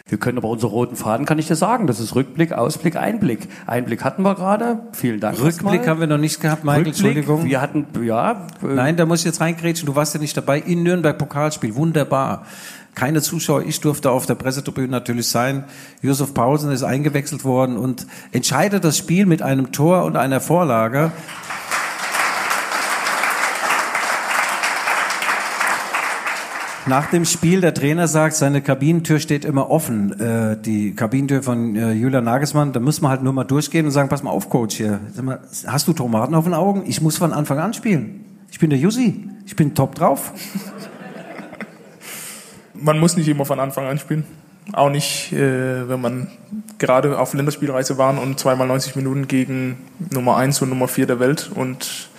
[0.09, 3.49] Wir können aber unseren roten Faden, kann ich dir sagen, das ist Rückblick, Ausblick, Einblick.
[3.65, 4.79] Einblick hatten wir gerade.
[4.93, 5.39] Vielen Dank.
[5.39, 7.45] Rückblick haben wir noch nicht gehabt, Michael, Rückblick, Entschuldigung.
[7.45, 9.85] Wir hatten, ja, äh, Nein, da muss ich jetzt reingrätschen.
[9.85, 11.75] Du warst ja nicht dabei in Nürnberg Pokalspiel.
[11.75, 12.45] Wunderbar.
[12.95, 13.63] Keine Zuschauer.
[13.63, 15.65] Ich durfte auf der Pressetribüne natürlich sein.
[16.01, 21.11] Josef Paulsen ist eingewechselt worden und entscheidet das Spiel mit einem Tor und einer Vorlage.
[26.87, 30.17] Nach dem Spiel, der Trainer sagt, seine Kabinentür steht immer offen.
[30.21, 33.91] Äh, die Kabinentür von äh, Julian Nagelsmann, da muss man halt nur mal durchgehen und
[33.91, 35.01] sagen, pass mal auf, Coach hier.
[35.21, 36.83] Mal, hast du Tomaten auf den Augen?
[36.87, 38.23] Ich muss von Anfang an spielen.
[38.51, 39.27] Ich bin der Jussi.
[39.45, 40.31] Ich bin top drauf.
[42.73, 44.23] Man muss nicht immer von Anfang an spielen.
[44.71, 46.27] Auch nicht, äh, wenn man
[46.77, 49.77] gerade auf Länderspielreise waren und zweimal 90 Minuten gegen
[50.11, 52.09] Nummer 1 und Nummer 4 der Welt und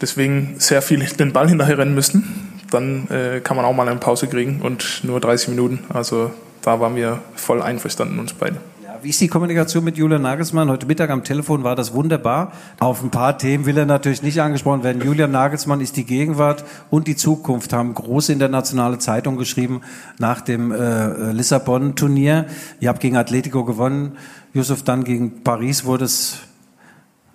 [0.00, 2.53] deswegen sehr viel den Ball hinterher rennen müssten.
[2.70, 5.84] Dann äh, kann man auch mal eine Pause kriegen und nur 30 Minuten.
[5.92, 6.30] Also
[6.62, 8.56] da waren wir voll einverstanden, uns beide.
[9.04, 10.70] Wie ist die Kommunikation mit Julian Nagelsmann?
[10.70, 12.52] Heute Mittag am Telefon war das wunderbar.
[12.78, 15.02] Auf ein paar Themen will er natürlich nicht angesprochen werden.
[15.02, 19.82] Julian Nagelsmann ist die Gegenwart und die Zukunft, haben große internationale Zeitungen geschrieben
[20.18, 22.46] nach dem äh, Lissabon-Turnier.
[22.80, 24.16] Ihr habt gegen Atletico gewonnen.
[24.54, 26.38] Yusuf, dann gegen Paris wurde es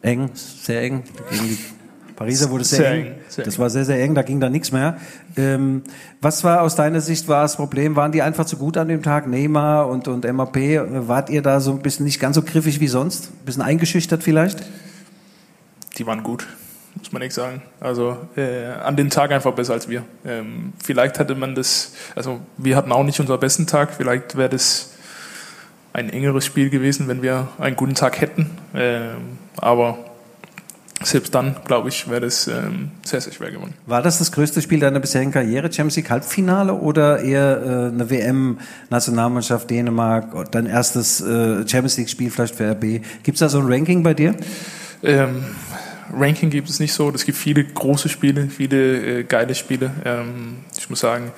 [0.01, 1.03] eng, sehr eng.
[2.19, 3.15] Pariser wurde sehr, Sehr eng.
[3.29, 4.97] sehr das war sehr, sehr eng, da ging da nichts mehr.
[5.37, 5.83] Ähm,
[6.19, 7.95] was war aus deiner Sicht war das Problem?
[7.95, 9.25] Waren die einfach zu gut an dem Tag?
[9.25, 10.57] Neymar und, und MAP,
[11.07, 13.31] wart ihr da so ein bisschen nicht ganz so griffig wie sonst?
[13.31, 14.65] Ein bisschen eingeschüchtert vielleicht?
[15.97, 16.45] die waren gut,
[16.97, 17.61] muss man echt sagen.
[17.79, 20.03] Also äh, an den Tag einfach besser als wir.
[20.25, 24.49] Ähm, vielleicht hatte man das, also wir hatten auch nicht unseren besten Tag, vielleicht wäre
[24.49, 24.93] das
[25.93, 28.49] ein engeres Spiel gewesen, wenn wir einen guten Tag hätten.
[28.75, 29.97] Ähm, aber
[31.03, 33.73] selbst dann, glaube ich, wäre das ähm, sehr, sehr schwer gewonnen.
[33.85, 38.09] War das das größte Spiel deiner bisherigen Karriere, Champions League Halbfinale oder eher äh, eine
[38.09, 43.01] WM-Nationalmannschaft Dänemark, dein erstes äh, Champions League-Spiel vielleicht für RB?
[43.23, 44.35] Gibt es da so ein Ranking bei dir?
[45.01, 45.45] Ähm,
[46.13, 47.09] Ranking gibt es nicht so.
[47.11, 49.91] Es gibt viele große Spiele, viele äh, geile Spiele.
[50.03, 51.31] Ähm, ich muss sagen,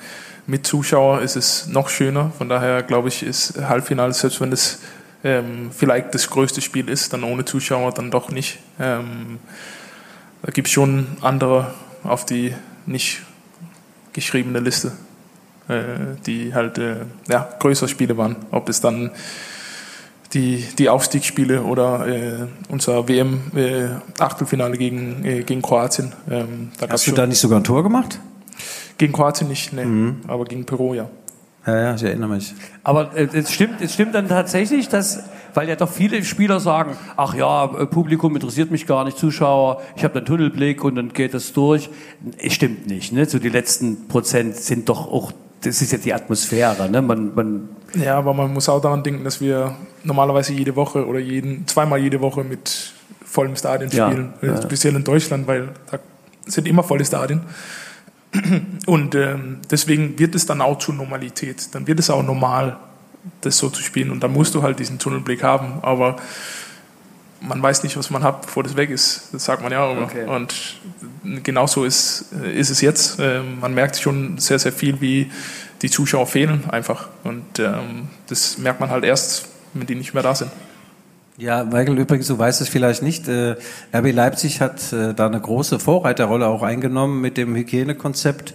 [0.46, 2.32] mit Zuschauer ist es noch schöner.
[2.36, 4.80] Von daher glaube ich, ist Halbfinale, selbst wenn es
[5.24, 8.58] ähm, vielleicht das größte Spiel ist, dann ohne Zuschauer dann doch nicht.
[8.80, 9.38] Ähm,
[10.42, 12.54] da gibt es schon andere auf die
[12.86, 13.22] nicht
[14.12, 14.92] geschriebene Liste,
[15.68, 16.96] äh, die halt äh,
[17.28, 18.36] ja, größere Spiele waren.
[18.50, 19.12] Ob es dann
[20.34, 26.12] die, die Aufstiegsspiele oder äh, unser WM-Achtelfinale gegen, äh, gegen Kroatien.
[26.30, 28.18] Ähm, Hast du da nicht sogar ein Tor gemacht?
[28.98, 29.84] Gegen Kroatien nicht, nee,
[30.26, 31.08] aber gegen Peru ja.
[31.66, 32.54] Ja, ja, ich erinnere mich.
[32.82, 35.22] Aber äh, es stimmt, es stimmt dann tatsächlich, dass,
[35.54, 39.80] weil ja doch viele Spieler sagen, ach ja, äh, Publikum interessiert mich gar nicht, Zuschauer,
[39.94, 41.88] ich habe einen Tunnelblick und dann geht das durch.
[42.38, 43.26] Es stimmt nicht, ne?
[43.26, 45.30] So die letzten Prozent sind doch auch,
[45.62, 47.00] das ist jetzt die Atmosphäre, ne?
[47.00, 51.20] Man, man, Ja, aber man muss auch daran denken, dass wir normalerweise jede Woche oder
[51.20, 52.92] jeden, zweimal jede Woche mit
[53.24, 54.32] vollem Stadion Ja, spielen.
[54.42, 54.60] ja.
[54.60, 55.98] Speziell in Deutschland, weil da
[56.46, 57.42] sind immer volle Stadien.
[58.86, 61.74] Und ähm, deswegen wird es dann auch zur Normalität.
[61.74, 62.78] Dann wird es auch normal,
[63.42, 64.10] das so zu spielen.
[64.10, 65.80] Und da musst du halt diesen Tunnelblick haben.
[65.82, 66.16] Aber
[67.40, 69.28] man weiß nicht, was man hat, bevor das weg ist.
[69.32, 70.02] Das sagt man ja immer.
[70.02, 70.24] Okay.
[70.24, 70.80] Und
[71.42, 73.18] genauso ist, ist es jetzt.
[73.20, 75.30] Ähm, man merkt schon sehr, sehr viel, wie
[75.82, 77.08] die Zuschauer fehlen einfach.
[77.24, 80.50] Und ähm, das merkt man halt erst, wenn die nicht mehr da sind.
[81.38, 83.56] Ja, Michael, übrigens, du weißt es vielleicht nicht, äh,
[83.94, 88.52] RB Leipzig hat äh, da eine große Vorreiterrolle auch eingenommen mit dem Hygienekonzept.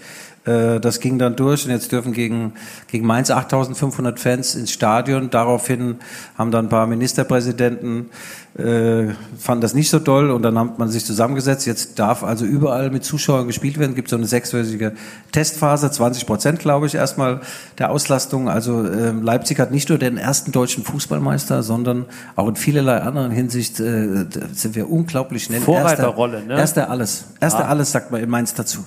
[0.47, 2.53] Äh, das ging dann durch und jetzt dürfen gegen,
[2.87, 5.29] gegen Mainz 8500 Fans ins Stadion.
[5.29, 5.97] Daraufhin
[6.37, 8.09] haben dann ein paar Ministerpräsidenten
[8.57, 11.67] äh, fanden das nicht so toll und dann hat man sich zusammengesetzt.
[11.67, 13.91] Jetzt darf also überall mit Zuschauern gespielt werden.
[13.91, 14.93] Es gibt so eine sechswöchige
[15.31, 17.41] Testphase, 20 Prozent, glaube ich, erstmal
[17.77, 18.49] der Auslastung.
[18.49, 23.31] Also äh, Leipzig hat nicht nur den ersten deutschen Fußballmeister, sondern auch in vielerlei anderen
[23.31, 25.61] Hinsicht äh, sind wir unglaublich schnell.
[25.61, 26.59] Vorreiterrolle, erster, ne?
[26.59, 27.25] Erster alles.
[27.39, 27.69] Erster ah.
[27.69, 28.83] alles, sagt man in Mainz dazu.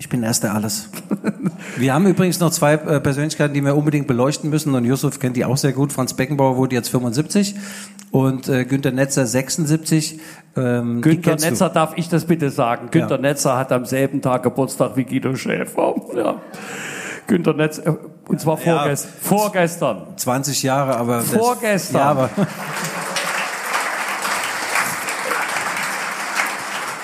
[0.00, 0.88] Ich bin erster alles.
[1.76, 4.74] wir haben übrigens noch zwei äh, Persönlichkeiten, die wir unbedingt beleuchten müssen.
[4.74, 5.92] Und Yusuf kennt die auch sehr gut.
[5.92, 7.54] Franz Beckenbauer wurde jetzt 75
[8.10, 10.18] und äh, Günter Netzer 76.
[10.56, 11.74] Ähm, Günter Netzer, du.
[11.74, 12.88] darf ich das bitte sagen?
[12.90, 13.20] Günter ja.
[13.20, 15.94] Netzer hat am selben Tag Geburtstag wie Guido Schäfer.
[16.16, 16.40] Ja.
[17.26, 17.96] Günter Netzer, äh,
[18.26, 20.06] und zwar vorgest ja, vorgestern.
[20.16, 21.20] 20 Jahre, aber...
[21.20, 21.92] Vorgestern.
[21.92, 22.30] Das, ja, aber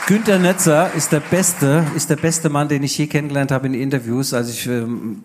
[0.09, 3.75] Günter Netzer ist der beste, ist der beste Mann, den ich je kennengelernt habe in
[3.75, 4.35] Interviews.
[4.35, 4.85] Also ich äh,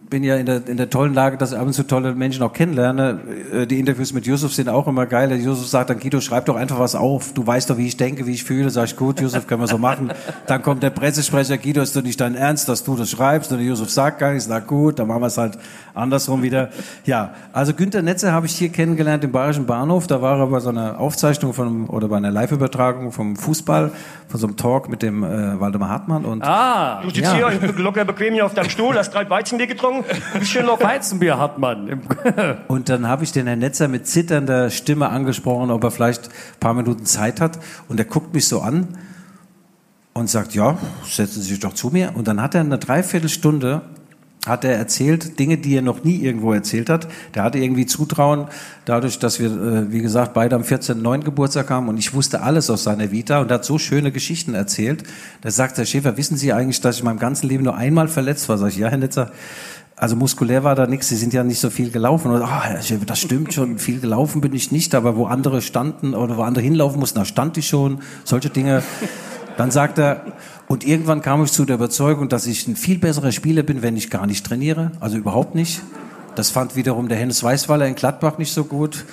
[0.09, 2.41] bin ja in der, in der tollen Lage, dass ich ab und zu tolle Menschen
[2.41, 3.19] auch kennenlerne.
[3.53, 5.31] Äh, die Interviews mit Yusuf sind auch immer geil.
[5.33, 7.31] Yusuf sagt dann, Guido, schreib doch einfach was auf.
[7.33, 8.71] Du weißt doch, wie ich denke, wie ich fühle.
[8.71, 10.11] Sag ich, gut, Yusuf, können wir so machen.
[10.47, 13.51] Dann kommt der Pressesprecher, Guido, ist doch nicht dein Ernst, dass du das schreibst.
[13.51, 14.47] Und der Yusuf sagt gar nichts.
[14.47, 15.59] Na gut, dann machen wir es halt
[15.93, 16.69] andersrum wieder.
[17.05, 20.07] Ja, also Günter Netzer habe ich hier kennengelernt im Bayerischen Bahnhof.
[20.07, 23.91] Da war er bei so einer Aufzeichnung von, oder bei einer Live-Übertragung vom Fußball,
[24.27, 26.23] von so einem Talk Talk mit dem äh, Waldemar Hartmann.
[26.23, 27.49] Und, ah, du sitzt ja.
[27.49, 31.37] hier locker bequem hier auf deinem Stuhl, hast drei Weizenbier getrunken, ein bisschen noch Weizenbier
[31.37, 32.01] Hartmann.
[32.69, 36.59] und dann habe ich den Herrn Netzer mit zitternder Stimme angesprochen, ob er vielleicht ein
[36.61, 37.59] paar Minuten Zeit hat.
[37.89, 38.87] Und er guckt mich so an
[40.13, 42.11] und sagt, ja, setzen Sie sich doch zu mir.
[42.15, 43.81] Und dann hat er eine Dreiviertelstunde
[44.45, 47.07] hat er erzählt, Dinge, die er noch nie irgendwo erzählt hat.
[47.35, 48.47] Der hatte irgendwie Zutrauen,
[48.85, 51.23] dadurch, dass wir, äh, wie gesagt, beide am 14.9.
[51.23, 55.03] Geburtstag haben und ich wusste alles aus seiner Vita und hat so schöne Geschichten erzählt.
[55.41, 58.07] Da sagt Herr Schäfer, wissen Sie eigentlich, dass ich in meinem ganzen Leben nur einmal
[58.07, 58.57] verletzt war?
[58.57, 59.31] Sag ich, ja, Herr Netzer,
[59.95, 62.31] also muskulär war da nichts, Sie sind ja nicht so viel gelaufen.
[62.31, 62.43] Und,
[62.81, 66.41] Schäfer, das stimmt schon, viel gelaufen bin ich nicht, aber wo andere standen oder wo
[66.41, 67.99] andere hinlaufen mussten, da stand ich schon.
[68.23, 68.81] Solche Dinge.
[69.57, 70.25] Dann sagt er,
[70.67, 73.97] und irgendwann kam ich zu der Überzeugung, dass ich ein viel besserer Spieler bin, wenn
[73.97, 74.91] ich gar nicht trainiere.
[74.99, 75.81] Also überhaupt nicht.
[76.35, 79.05] Das fand wiederum der Hennes Weißweiler in Gladbach nicht so gut.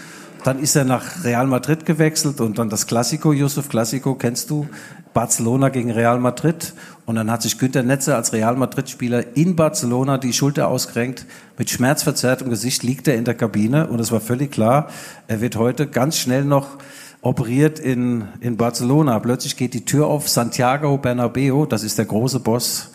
[0.44, 4.68] Dann ist er nach Real Madrid gewechselt und dann das Klassiko, Yusuf Klassiko, kennst du?
[5.12, 6.74] Barcelona gegen Real Madrid.
[7.06, 11.26] Und dann hat sich Günter Netzer als Real Madrid-Spieler in Barcelona die Schulter ausgerenkt.
[11.56, 14.90] Mit schmerzverzerrtem Gesicht liegt er in der Kabine und es war völlig klar,
[15.26, 16.78] er wird heute ganz schnell noch
[17.22, 19.18] operiert in, in Barcelona.
[19.18, 20.28] Plötzlich geht die Tür auf.
[20.28, 22.92] Santiago Bernabeo, das ist der große Boss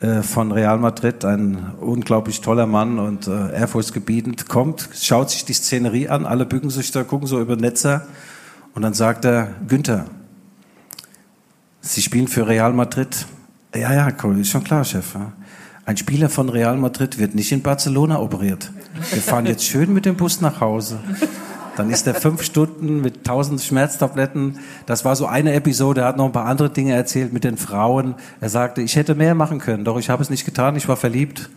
[0.00, 5.52] äh, von Real Madrid, ein unglaublich toller Mann und äh, ehrfurchtsgebietend, kommt, schaut sich die
[5.52, 8.06] Szenerie an, alle bücken sich da, gucken so über Netzer
[8.74, 10.06] und dann sagt er, Günther,
[11.84, 13.26] Sie spielen für Real Madrid.
[13.74, 15.16] Ja, ja, cool, ist schon klar, Chef.
[15.84, 18.70] Ein Spieler von Real Madrid wird nicht in Barcelona operiert.
[19.10, 21.00] Wir fahren jetzt schön mit dem Bus nach Hause.
[21.76, 24.58] Dann ist er fünf Stunden mit tausend Schmerztabletten.
[24.86, 26.02] Das war so eine Episode.
[26.02, 28.14] Er hat noch ein paar andere Dinge erzählt mit den Frauen.
[28.40, 30.76] Er sagte, ich hätte mehr machen können, doch ich habe es nicht getan.
[30.76, 31.48] Ich war verliebt.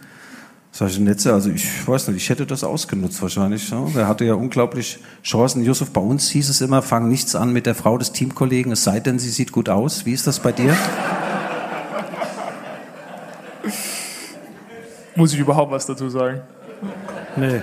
[0.72, 3.66] Sag ich, Netze, also ich weiß nicht, ich hätte das ausgenutzt wahrscheinlich.
[3.66, 3.90] So.
[3.96, 5.64] Er hatte ja unglaublich Chancen.
[5.64, 8.84] Yusuf, bei uns hieß es immer, fang nichts an mit der Frau des Teamkollegen, es
[8.84, 10.06] sei denn, sie sieht gut aus.
[10.06, 10.76] Wie ist das bei dir?
[15.16, 16.42] Muss ich überhaupt was dazu sagen?
[17.38, 17.62] Nee.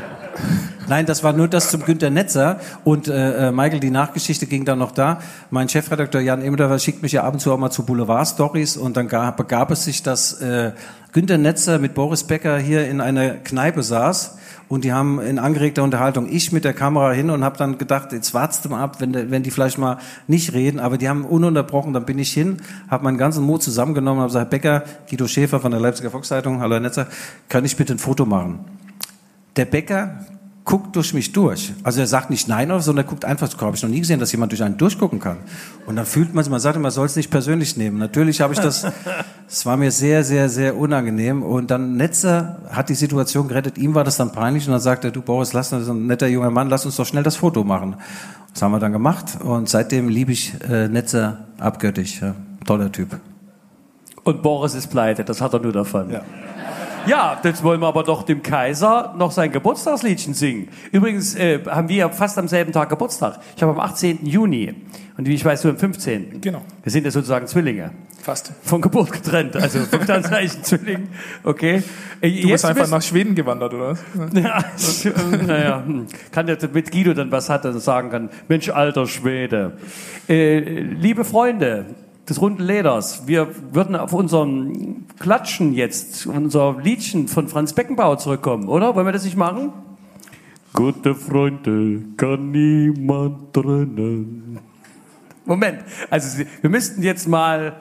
[0.89, 2.61] Nein, das war nur das zum Günter Netzer.
[2.85, 5.21] Und äh, äh, Michael, die Nachgeschichte ging dann noch da.
[5.51, 8.77] Mein Chefredakteur Jan Emmerder schickt mich ja ab und zu auch mal zu Boulevard-Stories.
[8.77, 10.73] Und dann gab, begab es sich, dass äh,
[11.13, 14.39] Günter Netzer mit Boris Becker hier in einer Kneipe saß.
[14.69, 18.13] Und die haben in angeregter Unterhaltung ich mit der Kamera hin und habe dann gedacht,
[18.13, 20.81] jetzt wartest du mal ab, wenn, wenn die vielleicht mal nicht reden.
[20.81, 22.57] Aber die haben ununterbrochen, dann bin ich hin,
[22.89, 26.75] habe meinen ganzen Mut zusammengenommen, habe gesagt, Becker, Guido Schäfer von der Leipziger Volkszeitung, hallo
[26.75, 27.07] Herr Netzer,
[27.51, 28.61] kann ich bitte ein Foto machen?
[29.57, 30.25] Der Bäcker
[30.65, 31.73] guckt durch mich durch.
[31.83, 34.21] Also er sagt nicht nein, sondern er guckt einfach, das habe ich noch nie gesehen,
[34.21, 35.39] dass jemand durch einen durchgucken kann.
[35.87, 37.99] Und dann fühlt man sich, man sagt man soll es nicht persönlich nehmen.
[37.99, 38.87] Natürlich habe ich das,
[39.49, 41.43] es war mir sehr, sehr, sehr unangenehm.
[41.43, 45.05] Und dann Netzer hat die Situation gerettet, ihm war das dann peinlich und dann sagt
[45.05, 47.65] er, du Boris, lass uns, ein netter junger Mann, lass uns doch schnell das Foto
[47.65, 47.97] machen.
[48.53, 52.21] Das haben wir dann gemacht und seitdem liebe ich äh, Netzer abgöttisch.
[52.21, 52.35] Ja.
[52.65, 53.19] Toller Typ.
[54.23, 56.11] Und Boris ist pleite, das hat er nur davon.
[56.11, 56.23] Ja.
[57.07, 60.69] Ja, jetzt wollen wir aber doch dem Kaiser noch sein Geburtstagsliedchen singen.
[60.93, 63.41] Übrigens äh, haben wir fast am selben Tag Geburtstag.
[63.57, 64.25] Ich habe am 18.
[64.25, 64.75] Juni
[65.17, 66.41] und wie ich weiß, du am 15.
[66.41, 66.63] Genau.
[66.83, 67.91] Wir sind ja sozusagen Zwillinge.
[68.23, 68.53] Fast.
[68.63, 71.09] Von Geburt getrennt, also vom Sternzeichen Zwilling.
[71.43, 71.83] Okay.
[72.21, 73.99] Äh, Du bist einfach wissen- nach Schweden gewandert, oder?
[74.15, 74.33] was?
[74.33, 76.07] ja, ich, äh, naja, hm.
[76.31, 79.77] kann der mit Guido dann was hat, dann sagen kann, Mensch, alter Schwede.
[80.29, 81.87] Äh, liebe Freunde
[82.29, 88.69] des runden Leders, wir würden auf unserem Klatschen jetzt, unser Liedchen von Franz Beckenbauer zurückkommen,
[88.69, 88.95] oder?
[88.95, 89.73] Wollen wir das nicht machen?
[90.73, 94.59] Gute Freunde kann niemand trennen.
[95.45, 97.77] Moment, also wir müssten jetzt mal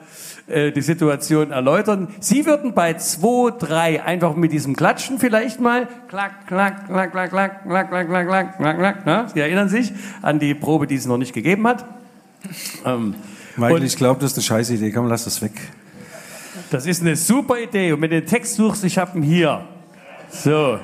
[0.48, 2.08] äh, die Situation erläutern.
[2.18, 7.30] Sie würden bei 2, 3 einfach mit diesem Klatschen vielleicht mal klack, klack, klack, klack,
[7.30, 9.26] klack, klack, klack, klack, klack, klack, klack, ne?
[9.32, 11.84] Sie erinnern sich an die Probe, die es noch nicht gegeben hat.
[12.84, 13.14] Ähm,
[13.56, 14.90] Michael, Und- ich glaube, das ist eine scheiß Idee.
[14.90, 15.52] Komm, lass das weg.
[16.70, 17.92] das ist eine super Idee.
[17.92, 19.64] Und wenn du den Text suchst, ich habe ihn hier.
[20.30, 20.78] So.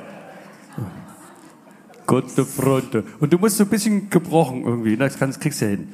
[2.07, 3.05] Gute Freunde.
[3.21, 4.93] Und du musst so ein bisschen gebrochen irgendwie.
[4.93, 4.99] ne?
[4.99, 5.93] Das kannst, kriegst du hin.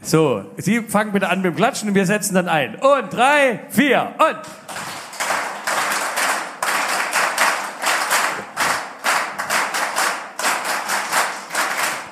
[0.00, 2.76] So, Sie fangen bitte an mit dem Klatschen und wir setzen dann ein.
[2.76, 4.38] Und drei, vier und.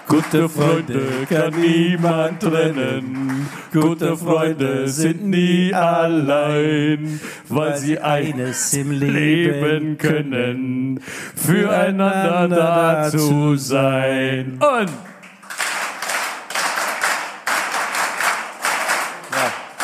[0.09, 3.49] Gute Freunde kann niemand trennen.
[3.73, 11.01] Gute Freunde sind nie allein, weil sie eines im Leben können,
[11.35, 14.61] füreinander da zu sein.
[14.61, 14.91] Und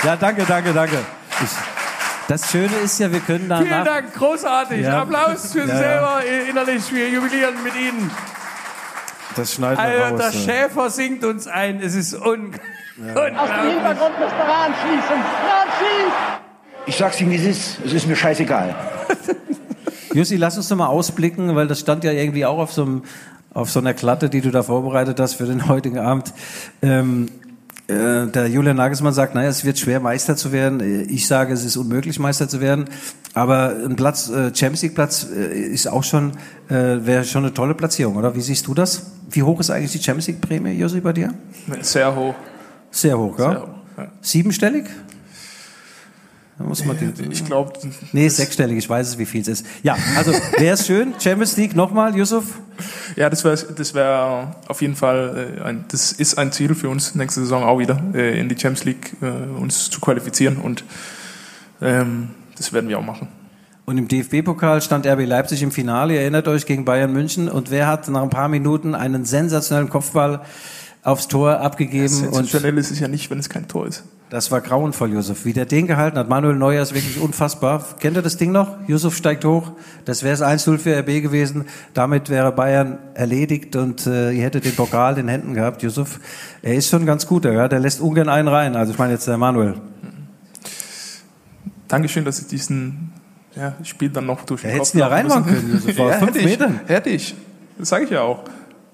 [0.04, 0.98] Ja, danke, danke, danke.
[1.42, 1.50] Ich,
[2.26, 3.64] das Schöne ist ja, wir können danach...
[3.64, 4.80] vielen Dank, großartig.
[4.80, 5.02] Ja.
[5.02, 5.78] Applaus für Sie Ja, ja.
[5.78, 6.92] selber innerlich.
[6.92, 8.10] Wir jubilieren mit Ihnen.
[9.36, 10.34] Das schneiden wir Alter, der raus.
[10.34, 10.40] ja.
[10.40, 11.80] Schäfer singt uns ein.
[11.80, 12.28] Es ist un Aus
[12.98, 13.72] dem unglaublich.
[13.74, 15.16] Hintergrund müsste ranschießen.
[15.16, 16.12] Ranschießen!
[16.86, 17.78] Ich sag's Ihnen, wie es ist.
[17.84, 18.74] Es ist mir scheißegal.
[20.14, 23.02] Jussi, lass uns doch mal ausblicken, weil das stand ja irgendwie auch auf so, einem,
[23.54, 26.32] auf so einer Klatte, die du da vorbereitet hast für den heutigen Abend.
[26.82, 27.28] Ähm,
[27.88, 30.80] äh, der Julian Nagelsmann sagt, naja, es wird schwer Meister zu werden.
[30.80, 32.86] Äh, Ich sage, es ist unmöglich Meister zu werden.
[33.34, 36.32] Aber ein Platz, äh, Champions League Platz äh, ist auch schon,
[36.68, 36.74] äh,
[37.04, 38.34] wäre schon eine tolle Platzierung, oder?
[38.34, 39.12] Wie siehst du das?
[39.30, 41.32] Wie hoch ist eigentlich die Champions League Prämie, Jussi, bei dir?
[41.80, 42.34] Sehr hoch.
[42.90, 43.50] Sehr hoch, ja?
[43.50, 43.68] Sehr hoch.
[43.96, 44.08] Ja.
[44.20, 44.84] Siebenstellig?
[46.62, 47.72] Da muss man die, Ich glaube,
[48.12, 49.66] nee, sechsstellig, ich weiß es, wie viel es ist.
[49.82, 52.60] Ja, also wäre es schön, Champions League nochmal, Yusuf?
[53.16, 56.88] ja, das wäre das wär auf jeden Fall äh, ein, das ist ein Ziel für
[56.88, 59.26] uns nächste Saison auch wieder äh, in die Champions League äh,
[59.60, 60.84] uns zu qualifizieren und
[61.80, 63.28] ähm, das werden wir auch machen.
[63.84, 67.48] Und im DFB-Pokal stand RB Leipzig im Finale, ihr erinnert euch, gegen Bayern München.
[67.48, 70.42] Und wer hat nach ein paar Minuten einen sensationellen Kopfball
[71.02, 72.06] aufs Tor abgegeben?
[72.06, 74.04] Sensationell ist es ja nicht, wenn es kein Tor ist.
[74.32, 75.44] Das war grauenvoll, Yusuf.
[75.44, 77.84] Wie der den gehalten hat, Manuel Neuer ist wirklich unfassbar.
[78.00, 78.78] Kennt ihr das Ding noch?
[78.88, 79.72] Yusuf steigt hoch.
[80.06, 81.66] Das wäre es 1-0 für RB gewesen.
[81.92, 86.18] Damit wäre Bayern erledigt und äh, ihr hättet den Pokal in Händen gehabt, Yusuf.
[86.62, 87.68] Er ist schon ganz gut, ja.
[87.68, 88.74] der lässt ungern einen rein.
[88.74, 89.74] Also ich meine jetzt der Manuel.
[91.86, 93.12] Dankeschön, dass ich diesen
[93.54, 96.10] ja, Spiel dann noch durch den Kopf hättest du ja machen reinmachen können, Josef, aus
[96.10, 96.80] ja, fünf hätte ich, Metern.
[96.86, 97.34] Hätte ich.
[97.76, 98.44] Das sage ich ja auch.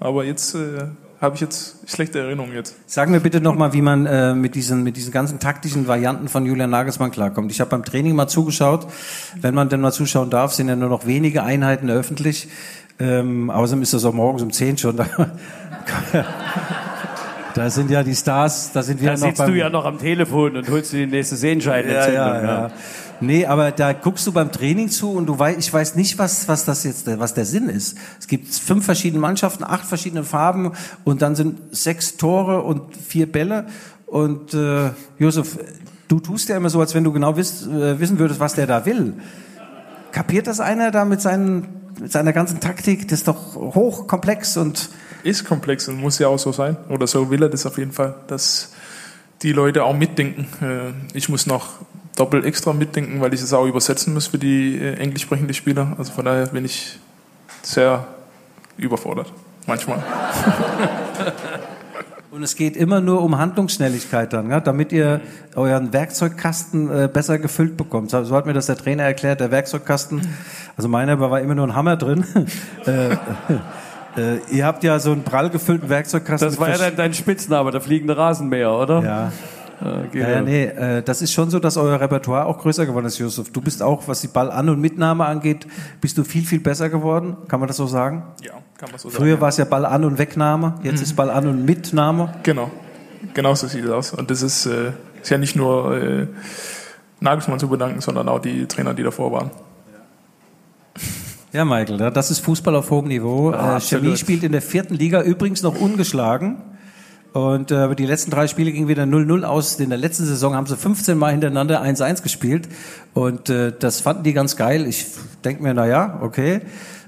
[0.01, 0.89] Aber jetzt äh,
[1.21, 2.77] habe ich jetzt schlechte Erinnerungen jetzt.
[2.87, 6.47] Sag mir bitte nochmal, wie man äh, mit, diesen, mit diesen ganzen taktischen Varianten von
[6.47, 7.51] Julian Nagelsmann klarkommt.
[7.51, 8.87] Ich habe beim Training mal zugeschaut.
[9.41, 12.49] Wenn man denn mal zuschauen darf, sind ja nur noch wenige Einheiten öffentlich.
[13.01, 14.97] Ähm, außerdem ist das auch morgens um 10 schon.
[16.12, 16.25] Da,
[17.55, 19.71] da sind ja die Stars, da sind wir Da ja noch sitzt beim, du ja
[19.71, 22.14] noch am Telefon und holst dir die nächste Sehenscheidenentzündung.
[22.14, 22.71] ja, ja, ja.
[23.21, 26.47] Nee, aber da guckst du beim Training zu und du weißt, ich weiß nicht, was,
[26.47, 27.97] was das jetzt, was der Sinn ist.
[28.19, 30.73] Es gibt fünf verschiedene Mannschaften, acht verschiedene Farben
[31.05, 33.66] und dann sind sechs Tore und vier Bälle.
[34.07, 35.59] Und äh, Josef,
[36.07, 38.66] du tust ja immer so, als wenn du genau wiss, äh, wissen würdest, was der
[38.66, 39.14] da will.
[40.12, 41.66] Kapiert das einer da mit, seinen,
[42.01, 43.09] mit seiner ganzen Taktik?
[43.09, 44.91] Das ist doch hochkomplex und
[45.25, 46.77] Ist komplex und muss ja auch so sein.
[46.89, 48.73] Oder so will er das auf jeden Fall, dass
[49.43, 50.47] die Leute auch mitdenken.
[50.62, 51.69] Äh, Ich muss noch
[52.19, 55.95] doppelt extra mitdenken, weil ich es auch übersetzen muss für die äh, englisch sprechenden Spieler.
[55.99, 56.99] Also von daher bin ich
[57.62, 58.07] sehr
[58.77, 59.33] überfordert.
[59.66, 60.03] Manchmal.
[62.31, 65.21] Und es geht immer nur um Handlungsschnelligkeit dann, ja, damit ihr
[65.57, 68.11] euren Werkzeugkasten äh, besser gefüllt bekommt.
[68.11, 70.21] So, hat mir das der Trainer erklärt, der Werkzeugkasten.
[70.77, 72.25] Also meiner war immer nur ein Hammer drin.
[72.87, 76.51] äh, äh, ihr habt ja so einen prall gefüllten Werkzeugkasten.
[76.51, 79.03] Das war ja dein, dein Spitzname, der fliegende Rasenmäher, oder?
[79.03, 79.33] ja.
[79.81, 80.20] Okay.
[80.20, 83.18] Ja, ja, nee, äh, das ist schon so, dass euer Repertoire auch größer geworden ist,
[83.18, 83.53] Josef.
[83.53, 85.66] Du bist auch, was die Ball-An- und Mitnahme angeht,
[86.01, 87.37] bist du viel, viel besser geworden.
[87.47, 88.24] Kann man das so sagen?
[88.43, 89.41] Ja, kann man so Früher sagen.
[89.41, 92.35] war es ja Ball-An- und Wegnahme, jetzt ist Ball-An- und Mitnahme.
[92.43, 92.70] Genau,
[93.35, 94.12] genau so sieht es aus.
[94.12, 96.26] Und das ist, äh, ist ja nicht nur äh,
[97.20, 99.51] Nagelsmann zu bedanken, sondern auch die Trainer, die davor waren.
[101.53, 103.53] Ja, Michael, das ist Fußball auf hohem Niveau.
[103.53, 106.57] Ja, äh, Chemie spielt in der vierten Liga übrigens noch ungeschlagen.
[107.33, 109.79] Und äh, die letzten drei Spiele gingen wieder 0-0 aus.
[109.79, 112.68] In der letzten Saison haben sie 15 Mal hintereinander 1-1 gespielt.
[113.14, 114.87] Und äh, das fanden die ganz geil.
[114.87, 115.07] Ich
[115.45, 116.62] denke mir, na ja, okay.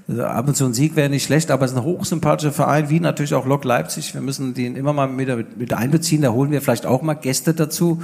[0.07, 2.89] Also Ab und zu ein Sieg wäre nicht schlecht, aber es ist ein hochsympathischer Verein,
[2.89, 4.13] wie natürlich auch Lok Leipzig.
[4.13, 6.21] Wir müssen den immer mal mit, mit einbeziehen.
[6.21, 8.01] Da holen wir vielleicht auch mal Gäste dazu,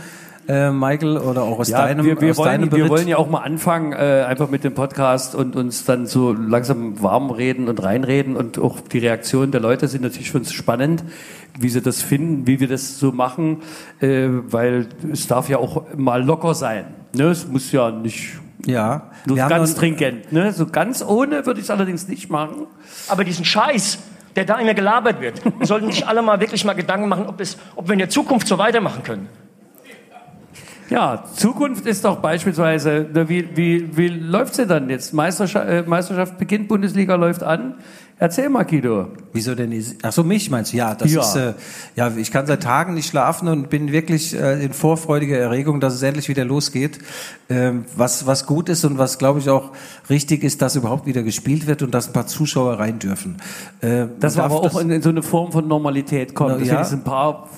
[0.48, 2.90] äh, Michael, oder auch aus Ja, deinem, wir, wir, aus deinem wollen, wir Bericht.
[2.90, 7.02] wollen ja auch mal anfangen, äh, einfach mit dem Podcast und uns dann so langsam
[7.02, 11.04] warm reden und reinreden und auch die Reaktionen der Leute sind natürlich für uns spannend,
[11.60, 13.62] wie sie das finden, wie wir das so machen,
[14.00, 16.86] äh, weil es darf ja auch mal locker sein.
[17.16, 17.26] Ne?
[17.26, 20.32] Es muss ja nicht ja, nur wir ganz stringent.
[20.32, 20.52] Ne?
[20.52, 22.68] So ganz ohne würde ich es allerdings nicht machen.
[23.08, 24.00] Aber diesen Scheiß,
[24.36, 27.58] der da immer gelabert wird, sollten sich alle mal wirklich mal Gedanken machen, ob, es,
[27.76, 29.28] ob wir in der Zukunft so weitermachen können.
[30.90, 35.14] Ja, Zukunft ist doch beispielsweise, wie, wie, wie läuft's denn dann jetzt?
[35.14, 37.76] Meisterschaft, äh, Meisterschaft beginnt, Bundesliga läuft an.
[38.20, 39.10] Erzähl mal, Guido.
[39.32, 39.72] Wieso denn?
[40.02, 40.78] Ach so, mich meinst du?
[40.78, 41.22] Ja, das Ja.
[41.22, 41.54] ist äh,
[41.96, 42.12] ja.
[42.18, 46.02] Ich kann seit Tagen nicht schlafen und bin wirklich äh, in vorfreudiger Erregung, dass es
[46.02, 46.98] endlich wieder losgeht.
[47.48, 49.72] Ähm, was was gut ist und was glaube ich auch
[50.10, 53.38] richtig ist, dass überhaupt wieder gespielt wird und dass ein paar Zuschauer rein dürfen.
[53.82, 56.58] Äh, Das man war aber auch in, in so eine Form von Normalität kommt, Na,
[56.58, 56.74] dass ja.
[56.74, 57.50] wenigstens ein paar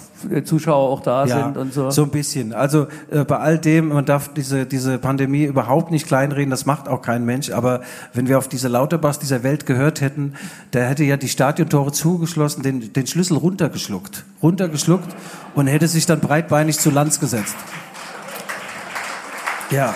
[0.44, 1.90] Zuschauer auch da sind und so.
[1.92, 2.54] So ein bisschen.
[2.54, 6.88] Also äh, bei all dem, man darf diese, diese Pandemie überhaupt nicht kleinreden, das macht
[6.88, 7.52] auch kein Mensch.
[7.52, 7.82] Aber
[8.14, 10.34] wenn wir auf diese Lauterbachs dieser Welt gehört hätten,
[10.74, 14.26] der hätte ja die Stadiontore zugeschlossen, den, den Schlüssel runtergeschluckt.
[14.42, 15.16] Runtergeschluckt
[15.56, 17.56] und hätte sich dann breitbeinig zu Lanz gesetzt.
[19.72, 19.94] Ja.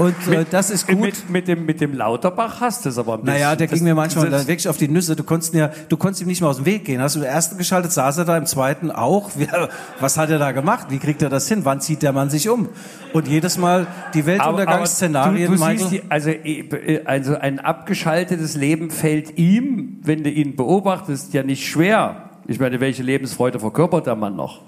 [0.00, 0.98] Und äh, das ist gut.
[1.00, 3.34] Mit, mit, dem, mit dem Lauterbach hast du es aber ein bisschen.
[3.34, 5.14] Naja, der Das- ging mir manchmal das- wirklich auf die Nüsse.
[5.14, 7.00] Du konntest ja, du konntest ihm nicht mehr aus dem Weg gehen.
[7.02, 9.30] Hast du im ersten geschaltet, saß er da, im zweiten auch.
[10.00, 10.86] Was hat er da gemacht?
[10.90, 11.64] Wie kriegt er das hin?
[11.64, 12.68] Wann zieht der Mann sich um?
[13.12, 15.78] Und jedes Mal die Weltuntergangsszenarien, du, du Michael.
[15.78, 21.42] siehst die, also, äh, also ein abgeschaltetes Leben fällt ihm, wenn du ihn beobachtest, ja
[21.42, 22.30] nicht schwer.
[22.46, 24.62] Ich meine, welche Lebensfreude verkörpert der Mann noch?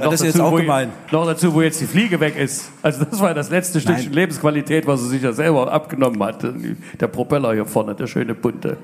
[0.00, 0.92] Das ist jetzt auch wo, gemein.
[1.10, 2.70] Noch dazu, wo jetzt die Fliege weg ist.
[2.82, 6.44] Also das war das letzte Stückchen Lebensqualität, was er sich ja selber abgenommen hat.
[7.00, 8.76] Der Propeller hier vorne, der schöne bunte.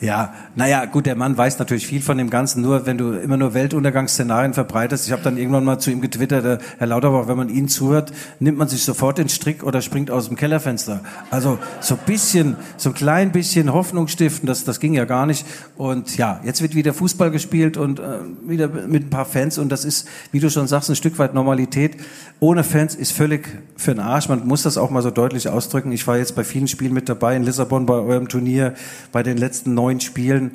[0.00, 3.36] Ja, naja, gut, der Mann weiß natürlich viel von dem Ganzen, nur wenn du immer
[3.36, 5.06] nur Weltuntergangsszenarien verbreitest.
[5.06, 8.10] Ich habe dann irgendwann mal zu ihm getwittert, äh, Herr Lauterbach, wenn man Ihnen zuhört,
[8.38, 11.00] nimmt man sich sofort den Strick oder springt aus dem Kellerfenster.
[11.30, 15.26] Also so ein bisschen, so ein klein bisschen Hoffnung stiften, das, das ging ja gar
[15.26, 15.44] nicht.
[15.76, 19.68] Und ja, jetzt wird wieder Fußball gespielt und äh, wieder mit ein paar Fans und
[19.68, 21.98] das ist, wie du schon sagst, ein Stück weit Normalität.
[22.40, 23.46] Ohne Fans ist völlig
[23.76, 24.30] für den Arsch.
[24.30, 25.92] Man muss das auch mal so deutlich ausdrücken.
[25.92, 28.72] Ich war jetzt bei vielen Spielen mit dabei, in Lissabon bei eurem Turnier,
[29.12, 30.52] bei den letzten neun Spielen.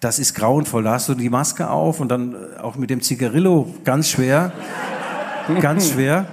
[0.00, 0.82] Das ist grauenvoll.
[0.82, 4.52] Da hast du die Maske auf und dann äh, auch mit dem Zigarillo ganz schwer.
[5.60, 6.26] Ganz schwer.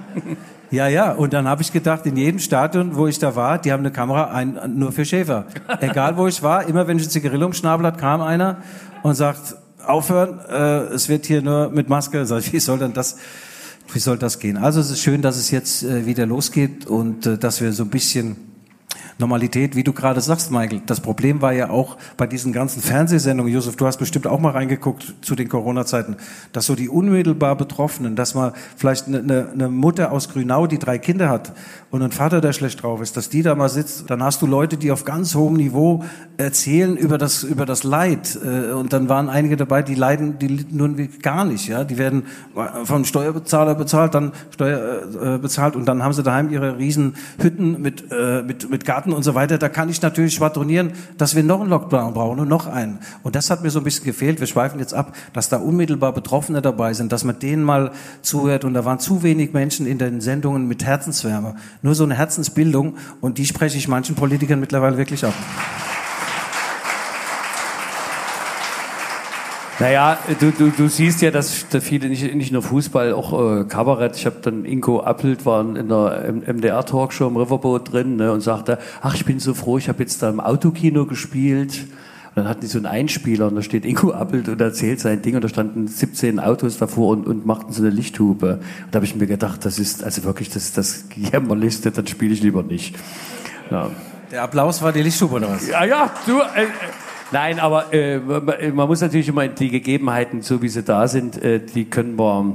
[0.70, 1.12] Ja, ja.
[1.12, 3.90] Und dann habe ich gedacht, in jedem Stadion, wo ich da war, die haben eine
[3.90, 5.46] Kamera ein, nur für Schäfer.
[5.80, 8.58] Egal wo ich war, immer wenn ich ein Zigarillo im Schnabel hat, kam einer
[9.02, 12.24] und sagt, aufhören, äh, es wird hier nur mit Maske.
[12.24, 13.16] Sag ich, wie soll denn das,
[13.92, 14.56] wie soll das gehen?
[14.56, 17.84] Also es ist schön, dass es jetzt äh, wieder losgeht und äh, dass wir so
[17.84, 18.36] ein bisschen
[19.18, 20.82] Normalität, wie du gerade sagst, Michael.
[20.86, 24.52] Das Problem war ja auch bei diesen ganzen Fernsehsendungen, Josef, du hast bestimmt auch mal
[24.52, 26.16] reingeguckt zu den Corona-Zeiten,
[26.52, 30.78] dass so die unmittelbar Betroffenen, dass mal vielleicht eine, eine, eine Mutter aus Grünau, die
[30.78, 31.52] drei Kinder hat
[31.90, 34.46] und ein Vater, der schlecht drauf ist, dass die da mal sitzt, dann hast du
[34.46, 36.04] Leute, die auf ganz hohem Niveau
[36.36, 38.38] erzählen über das, über das Leid.
[38.44, 41.84] Äh, Und dann waren einige dabei, die leiden, die litten nun gar nicht, ja.
[41.84, 42.24] Die werden
[42.84, 47.80] vom Steuerbezahler bezahlt, dann Steuer äh, bezahlt und dann haben sie daheim ihre riesen Hütten
[47.82, 49.56] mit, äh, mit, mit Garten und so weiter.
[49.56, 52.98] Da kann ich natürlich schwadronieren, dass wir noch einen Lockdown brauchen und noch einen.
[53.22, 54.40] Und das hat mir so ein bisschen gefehlt.
[54.40, 58.64] Wir schweifen jetzt ab, dass da unmittelbar Betroffene dabei sind, dass man denen mal zuhört.
[58.64, 61.54] Und da waren zu wenig Menschen in den Sendungen mit Herzenswärme.
[61.82, 62.96] Nur so eine Herzensbildung.
[63.20, 65.34] Und die spreche ich manchen Politikern mittlerweile wirklich ab.
[69.80, 73.64] Naja, du, du, du siehst ja, dass da viele, nicht, nicht nur Fußball, auch äh,
[73.64, 74.14] Kabarett.
[74.14, 78.78] Ich habe dann Inko Appelt war in der MDR-Talkshow im Riverboat drin ne, und sagte,
[79.00, 81.86] ach, ich bin so froh, ich habe jetzt da im Autokino gespielt.
[82.28, 85.22] Und dann hatten die so einen Einspieler und da steht Inko Appelt und erzählt sein
[85.22, 88.60] Ding und da standen 17 Autos davor und, und machten so eine Lichthupe.
[88.84, 92.34] Und da habe ich mir gedacht, das ist also wirklich das, das Jämmerlichste, dann spiele
[92.34, 92.96] ich lieber nicht.
[93.70, 93.90] Ja.
[94.30, 95.66] Der Applaus war die Lichtstube oder was?
[95.66, 96.38] Ja, ja, du.
[96.38, 96.66] Äh, äh,
[97.32, 101.60] nein, aber äh, man- muss natürlich immer die Gegebenheiten, so wie sie da sind, äh,
[101.60, 102.52] die können wir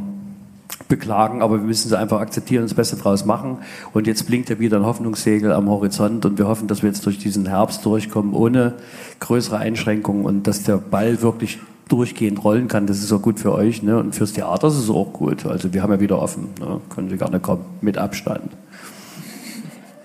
[0.88, 3.60] beklagen, aber wir müssen sie einfach akzeptieren und das Beste draus machen.
[3.94, 7.06] Und jetzt blinkt ja wieder ein Hoffnungssegel am Horizont und wir hoffen, dass wir jetzt
[7.06, 8.74] durch diesen Herbst durchkommen ohne
[9.20, 12.88] größere Einschränkungen und dass der Ball wirklich durchgehend rollen kann.
[12.88, 13.98] Das ist auch gut für euch ne?
[14.00, 15.46] und fürs Theater ist es auch gut.
[15.46, 16.50] Also wir haben ja wieder offen.
[16.60, 16.82] Ne?
[16.94, 18.52] Können Sie gerne kommen mit Abstand.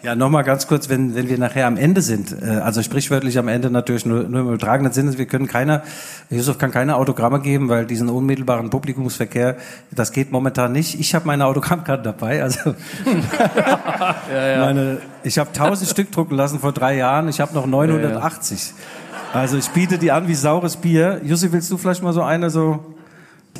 [0.02, 3.48] Ja, nochmal ganz kurz, wenn, wenn wir nachher am Ende sind, äh, also sprichwörtlich am
[3.48, 5.82] Ende natürlich nur, nur im übertragenen Sinne, wir können keiner,
[6.30, 9.56] Yusuf kann keine Autogramme geben, weil diesen unmittelbaren Publikumsverkehr,
[9.90, 10.98] das geht momentan nicht.
[10.98, 12.74] Ich habe meine Autogrammkarte dabei, also
[14.32, 14.60] ja, ja.
[14.64, 18.72] Meine, ich habe 1000 Stück drucken lassen vor drei Jahren, ich habe noch 980.
[19.34, 21.20] Ja, also ich biete die an wie saures Bier.
[21.22, 22.89] Yusuf, willst du vielleicht mal so eine so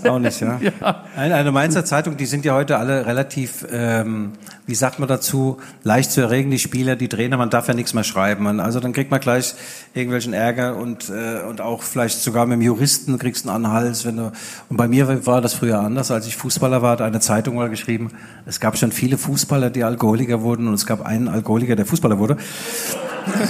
[0.09, 0.61] auch nicht, ja.
[0.81, 1.05] ja.
[1.17, 4.33] Eine, eine Mainzer Zeitung, die sind ja heute alle relativ, ähm,
[4.67, 7.95] wie sagt man dazu, leicht zu erregen, die Spieler, die Trainer, man darf ja nichts
[7.95, 8.45] mehr schreiben.
[8.45, 9.55] Man, also dann kriegt man gleich
[9.95, 14.05] irgendwelchen Ärger und, äh, und auch vielleicht sogar mit dem Juristen kriegst du einen Anhals.
[14.05, 14.33] Wenn du,
[14.69, 16.11] und bei mir war das früher anders.
[16.11, 18.13] Als ich Fußballer war, hat eine Zeitung mal geschrieben,
[18.47, 22.19] es gab schon viele Fußballer, die Alkoholiker wurden und es gab einen Alkoholiker, der Fußballer
[22.19, 22.37] wurde.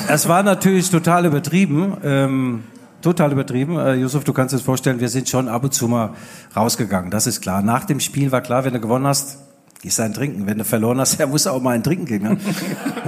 [0.09, 1.97] Es war natürlich total übertrieben.
[2.03, 2.65] Ähm,
[3.03, 3.79] total übertrieben.
[3.79, 6.15] Äh, Yusuf, du kannst dir vorstellen, wir sind schon ab und zu mal
[6.57, 7.63] rausgegangen, das ist klar.
[7.63, 9.39] Nach dem Spiel war klar, wenn du gewonnen hast,
[9.83, 10.47] gehst ein Trinken.
[10.47, 12.23] Wenn du verloren hast, ja, musst du auch mal ein Trinken gehen.
[12.23, 12.37] Ne?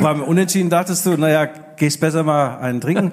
[0.01, 3.12] Beim Unentschieden dachtest du, naja, gehst besser mal einen trinken.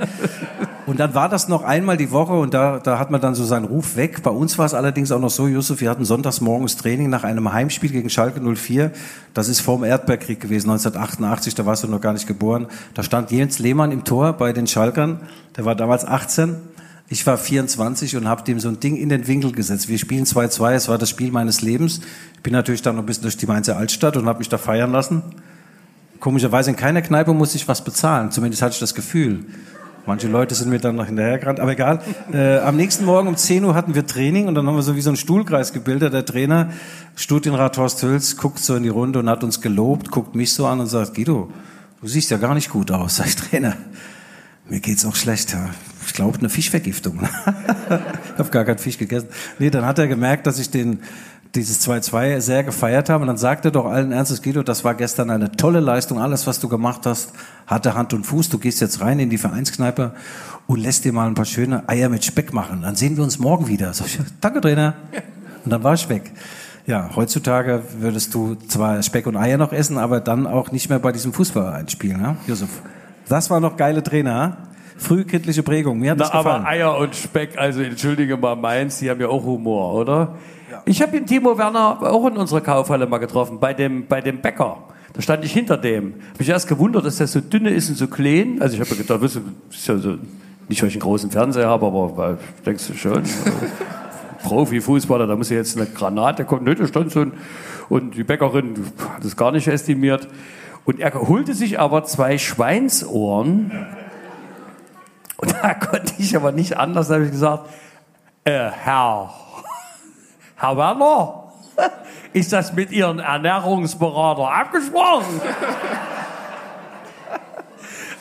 [0.85, 3.43] Und dann war das noch einmal die Woche und da, da hat man dann so
[3.43, 4.23] seinen Ruf weg.
[4.23, 7.23] Bei uns war es allerdings auch noch so, Yusuf, wir hatten sonntags morgens Training nach
[7.23, 8.91] einem Heimspiel gegen Schalke 04.
[9.33, 12.67] Das ist vorm Erdbeerkrieg gewesen, 1988, da warst du noch gar nicht geboren.
[12.95, 15.19] Da stand Jens Lehmann im Tor bei den Schalkern.
[15.57, 16.55] Der war damals 18.
[17.11, 19.89] Ich war 24 und habe dem so ein Ding in den Winkel gesetzt.
[19.89, 22.01] Wir spielen 2-2, es war das Spiel meines Lebens.
[22.35, 24.59] Ich bin natürlich dann noch ein bisschen durch die Mainzer Altstadt und habe mich da
[24.59, 25.23] feiern lassen.
[26.19, 29.45] Komischerweise in keiner Kneipe musste ich was bezahlen, zumindest hatte ich das Gefühl.
[30.05, 32.01] Manche Leute sind mir dann noch hinterhergerannt, aber egal.
[32.31, 34.95] Äh, am nächsten Morgen um 10 Uhr hatten wir Training und dann haben wir so
[34.95, 36.13] wie so einen Stuhlkreis gebildet.
[36.13, 36.71] Der Trainer,
[37.15, 40.67] Studienrat Horst Hüls, guckt so in die Runde und hat uns gelobt, guckt mich so
[40.67, 41.51] an und sagt, Guido,
[42.01, 43.77] du siehst ja gar nicht gut aus, sag ich Trainer.
[44.67, 45.55] Mir geht's auch schlecht.
[46.09, 47.19] Ich glaube, eine Fischvergiftung.
[47.85, 49.27] ich habe gar keinen Fisch gegessen.
[49.59, 51.01] Nee, dann hat er gemerkt, dass ich den
[51.53, 53.21] dieses 2-2 sehr gefeiert habe.
[53.21, 56.19] Und dann sagte er doch allen Ernstes, Guido, das war gestern eine tolle Leistung.
[56.19, 57.31] Alles, was du gemacht hast,
[57.67, 58.49] hatte Hand und Fuß.
[58.49, 60.13] Du gehst jetzt rein in die Vereinskneipe
[60.65, 62.81] und lässt dir mal ein paar schöne Eier mit Speck machen.
[62.81, 63.91] Dann sehen wir uns morgen wieder.
[63.91, 64.95] Ich, danke, Trainer.
[65.63, 66.31] Und dann war ich weg.
[66.87, 70.97] Ja, heutzutage würdest du zwar Speck und Eier noch essen, aber dann auch nicht mehr
[70.97, 72.37] bei diesem Fußball einspielen, ne?
[72.47, 72.69] Josef.
[73.27, 74.57] Das war noch geile Trainer,
[74.99, 75.99] frühkindliche Prägung.
[75.99, 76.61] Mir hat Na, das gefallen.
[76.61, 80.35] Aber Eier und Speck, also entschuldige mal meins, die haben ja auch Humor, oder?
[80.85, 84.41] Ich habe den Timo Werner auch in unserer Kaufhalle mal getroffen, bei dem, bei dem
[84.41, 84.77] Bäcker.
[85.13, 86.13] Da stand ich hinter dem.
[86.13, 88.61] Habe mich erst gewundert, dass der so dünne ist und so klein.
[88.61, 90.17] Also ich habe gedacht, das ist ja so,
[90.67, 93.23] nicht weil ich einen großen Fernseher habe, aber weil, denkst du schon,
[94.43, 96.63] Profifußballer, da muss ja jetzt eine Granate kommen.
[96.63, 97.33] Nö, da stand so ein,
[97.89, 98.75] und die Bäckerin
[99.15, 100.27] hat es gar nicht estimiert.
[100.85, 103.71] Und er holte sich aber zwei Schweinsohren.
[105.41, 107.69] Und da konnte ich aber nicht anders, da habe ich gesagt,
[108.43, 109.33] äh, Herr
[110.59, 111.53] Herr Werner,
[112.33, 115.41] ist das mit Ihrem Ernährungsberater abgesprochen?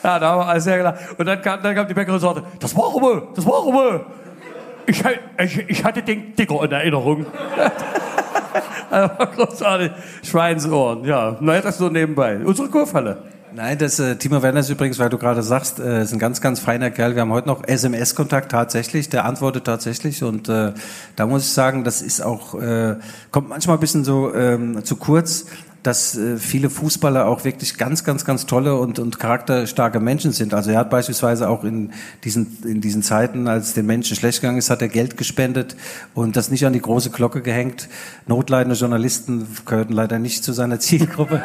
[0.03, 0.97] ja, da war alles sehr klar.
[1.17, 4.05] Und dann kam, dann kam die Bäckerin und sagte, das machen wir, das machen wir.
[4.85, 5.03] Ich,
[5.37, 7.25] ich, ich hatte den Dicker in Erinnerung.
[9.35, 9.91] großartig.
[10.23, 11.35] Schweinsohren, ja.
[11.41, 12.37] Naja, das nur nebenbei.
[12.37, 13.21] Unsere Kurfalle.
[13.51, 16.39] Nein, das äh, Timo Werner ist übrigens, weil du gerade sagst, äh, ist ein ganz,
[16.39, 17.15] ganz feiner Kerl.
[17.15, 20.73] Wir haben heute noch SMS-Kontakt tatsächlich, der antwortet tatsächlich und äh,
[21.15, 22.95] da muss ich sagen, das ist auch äh,
[23.31, 25.47] kommt manchmal ein bisschen so ähm, zu kurz
[25.83, 30.53] dass äh, viele Fußballer auch wirklich ganz, ganz, ganz tolle und, und charakterstarke Menschen sind.
[30.53, 31.91] Also er hat beispielsweise auch in
[32.23, 35.77] diesen, in diesen Zeiten, als den Menschen schlecht gegangen ist, hat er Geld gespendet
[36.13, 37.87] und das nicht an die große Glocke gehängt.
[38.27, 41.41] Notleidende Journalisten gehörten leider nicht zu seiner Zielgruppe.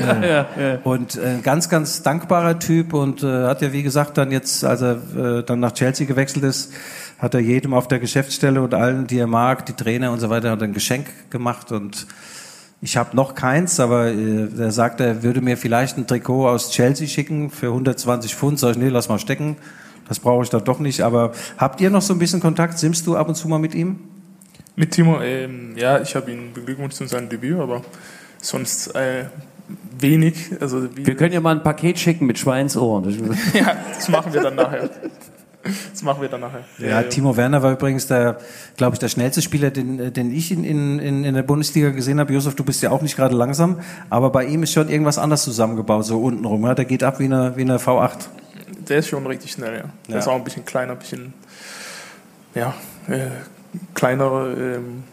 [0.00, 0.78] ja, ja, ja.
[0.84, 4.82] Und äh, ganz, ganz dankbarer Typ und äh, hat ja, wie gesagt, dann jetzt, als
[4.82, 6.72] er äh, dann nach Chelsea gewechselt ist,
[7.18, 10.30] hat er jedem auf der Geschäftsstelle und allen, die er mag, die Trainer und so
[10.30, 12.06] weiter, hat ein Geschenk gemacht und
[12.84, 16.70] ich habe noch keins, aber äh, er sagt, er würde mir vielleicht ein Trikot aus
[16.70, 18.58] Chelsea schicken für 120 Pfund.
[18.58, 19.56] Sag ich, nee, lass mal stecken.
[20.08, 21.00] Das brauche ich da doch nicht.
[21.00, 22.78] Aber habt ihr noch so ein bisschen Kontakt?
[22.78, 24.00] Simmst du ab und zu mal mit ihm?
[24.74, 27.82] Mit Timo, ähm, ja, ich habe ihn beglückwünscht zu seinem Debüt, aber
[28.40, 29.26] sonst äh,
[29.98, 30.50] wenig.
[30.60, 33.36] Also wir können ja mal ein Paket schicken mit Schweinsohren.
[33.54, 34.90] ja, das machen wir dann nachher.
[35.62, 36.64] Das machen wir dann nachher.
[36.78, 38.38] Ja, ja, Timo Werner war übrigens der,
[38.76, 42.32] glaube ich, der schnellste Spieler, den, den ich in, in, in der Bundesliga gesehen habe.
[42.32, 45.44] Josef, du bist ja auch nicht gerade langsam, aber bei ihm ist schon irgendwas anders
[45.44, 46.64] zusammengebaut, so untenrum.
[46.64, 46.74] Ja?
[46.74, 48.26] Der geht ab wie eine, wie eine V8.
[48.88, 49.84] Der ist schon richtig schnell, ja.
[50.08, 50.18] Der ja.
[50.18, 51.32] ist auch ein bisschen kleiner, ein bisschen,
[52.54, 52.74] ja,
[53.08, 53.28] äh,
[53.94, 55.04] kleinere ähm,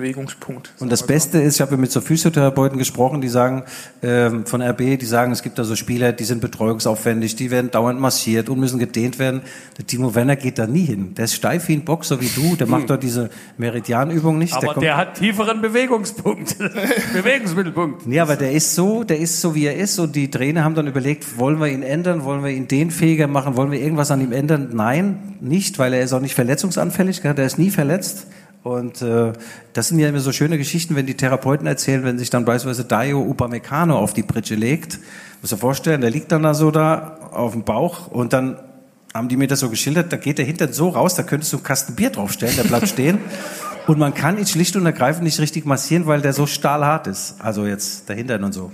[0.00, 0.72] Bewegungspunkt.
[0.78, 3.64] Und das Beste ist, ich habe mit so Physiotherapeuten gesprochen, die sagen,
[4.02, 7.70] ähm, von RB, die sagen, es gibt da so Spieler, die sind betreuungsaufwendig, die werden
[7.70, 9.42] dauernd massiert und müssen gedehnt werden.
[9.76, 11.14] Der Timo Werner geht da nie hin.
[11.16, 14.54] Der ist steif wie ein Bock, so wie du, der macht dort diese Meridianübung nicht.
[14.54, 16.56] Aber kommt- der hat tieferen Bewegungspunkt.
[17.12, 18.06] Bewegungsmittelpunkt.
[18.06, 19.98] Nee, aber der ist so, der ist so, wie er ist.
[19.98, 22.24] Und die Trainer haben dann überlegt, wollen wir ihn ändern?
[22.24, 23.56] Wollen wir ihn dehnfähiger machen?
[23.56, 24.70] Wollen wir irgendwas an ihm ändern?
[24.72, 27.20] Nein, nicht, weil er ist auch nicht verletzungsanfällig.
[27.22, 28.26] Der ist nie verletzt.
[28.68, 29.32] Und äh,
[29.72, 32.84] das sind ja immer so schöne Geschichten, wenn die Therapeuten erzählen, wenn sich dann beispielsweise
[32.86, 34.98] Dayo Upamecano auf die Pritsche legt.
[35.40, 38.58] Muss dir vorstellen, der liegt dann da so da auf dem Bauch und dann
[39.14, 41.56] haben die mir das so geschildert, da geht der Hintern so raus, da könntest du
[41.56, 43.18] einen Kasten Bier draufstellen, der bleibt stehen.
[43.86, 47.36] Und man kann ihn schlicht und ergreifend nicht richtig massieren, weil der so stahlhart ist.
[47.38, 48.70] Also jetzt der Hintern und so.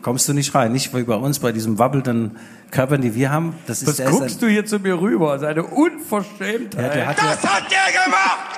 [0.00, 0.72] Kommst du nicht rein.
[0.72, 2.38] Nicht wie bei uns, bei diesem wabbelnden
[2.70, 3.54] Körpern, die wir haben.
[3.66, 5.38] Das ist Was ist guckst du hier zu mir rüber?
[5.38, 6.94] Seine Ja, Unverschämtheit.
[6.94, 8.53] der hat ja, hat der gemacht!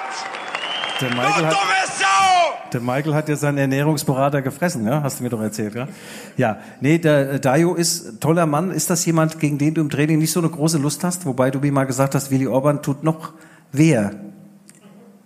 [1.01, 1.53] Der Michael hat,
[1.99, 2.70] Sau!
[2.72, 5.03] der Michael hat ja seinen Ernährungsberater gefressen, ja?
[5.03, 5.88] Hast du mir doch erzählt, ja?
[6.36, 8.70] Ja, nee, der äh, Dayo ist ein toller Mann.
[8.70, 11.26] Ist das jemand, gegen den du im Training nicht so eine große Lust hast?
[11.26, 13.32] Wobei du mir mal gesagt hast, Willi Orban tut noch
[13.72, 14.12] weher.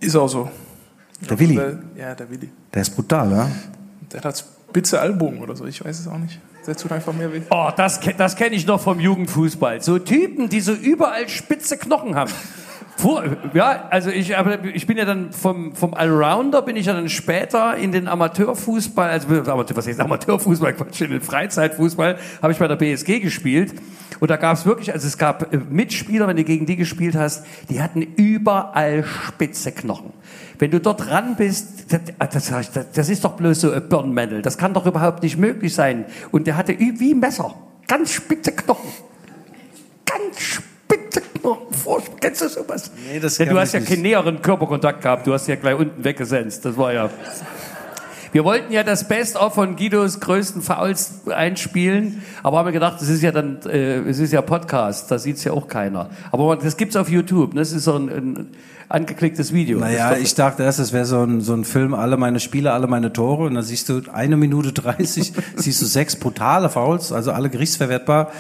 [0.01, 0.51] Ist auch so.
[1.29, 2.51] Der Willi, Der, ja, der Willi.
[2.73, 3.51] der ist brutal, ja?
[4.13, 6.41] Der hat spitze Ellbogen oder so, ich weiß es auch nicht.
[6.67, 7.41] Der tut einfach mehr weh.
[7.51, 9.83] Oh, das, das kenne ich noch vom Jugendfußball.
[9.83, 12.31] So Typen, die so überall spitze Knochen haben.
[13.01, 13.25] Vor,
[13.55, 17.09] ja, also ich, aber ich bin ja dann vom, vom Allrounder bin ich ja dann
[17.09, 22.69] später in den Amateurfußball, also was heißt Amateurfußball, Quatsch, in den Freizeitfußball habe ich bei
[22.69, 23.73] der BSG gespielt.
[24.19, 27.15] Und da gab es wirklich, also es gab äh, Mitspieler, wenn du gegen die gespielt
[27.17, 30.13] hast, die hatten überall spitze Knochen.
[30.59, 34.43] Wenn du dort ran bist, das, das, das, das ist doch bloß so ein Birnmännel.
[34.43, 36.05] Das kann doch überhaupt nicht möglich sein.
[36.33, 37.55] Und der hatte wie Messer,
[37.89, 38.91] ganz spitze Knochen.
[40.05, 40.70] Ganz spitze
[42.21, 42.91] kennst du sowas?
[43.11, 43.89] Nee, das kann du hast ja nicht.
[43.89, 45.27] keinen näheren Körperkontakt gehabt.
[45.27, 46.65] Du hast ja gleich unten weggesenzt.
[46.65, 47.11] Das war ja...
[48.33, 53.09] Wir wollten ja das Best-of von Guidos größten Fouls einspielen, aber haben wir gedacht, es
[53.09, 56.11] ist ja dann, äh, es ist ja Podcast, da sieht's ja auch keiner.
[56.31, 57.61] Aber das gibt's auf YouTube, ne?
[57.61, 58.51] das ist so ein, ein
[58.91, 59.79] angeklicktes Video.
[59.79, 62.89] Naja, ich dachte erst, es wäre so ein, so ein Film, alle meine Spiele, alle
[62.89, 63.45] meine Tore.
[63.45, 68.33] Und dann siehst du eine Minute 30, siehst du sechs brutale Fouls, also alle gerichtsverwertbar.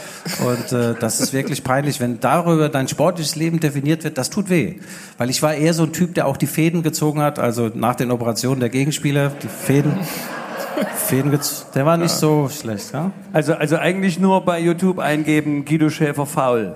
[0.45, 2.01] Und äh, das ist wirklich peinlich.
[2.01, 4.75] Wenn darüber dein sportliches Leben definiert wird, das tut weh.
[5.19, 7.95] Weil ich war eher so ein Typ, der auch die Fäden gezogen hat, also nach
[7.95, 9.93] den Operationen der Gegenspieler, die Fäden.
[10.97, 11.39] Fäden
[11.75, 13.13] der war nicht so schlecht, ja?
[13.33, 16.75] also, also eigentlich nur bei YouTube eingeben, Guido Schäfer faul.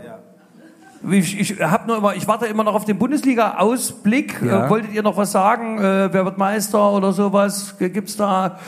[1.10, 4.40] Ich, ich, hab nur immer, ich warte immer noch auf den Bundesliga-Ausblick.
[4.42, 4.66] Ja.
[4.66, 5.78] Äh, wolltet ihr noch was sagen?
[5.78, 7.74] Äh, wer wird Meister oder sowas?
[7.78, 8.58] Gibt's da,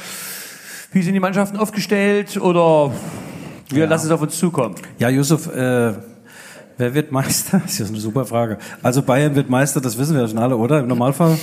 [0.93, 2.37] wie sind die Mannschaften aufgestellt?
[2.41, 2.93] Oder
[3.71, 4.75] wir lassen es auf uns zukommen?
[4.99, 5.95] Ja, Yusuf, äh,
[6.77, 7.59] wer wird Meister?
[7.65, 8.59] Das ist ja eine super Frage.
[8.83, 10.81] Also Bayern wird Meister, das wissen wir schon alle, oder?
[10.81, 11.39] Im Normalfall?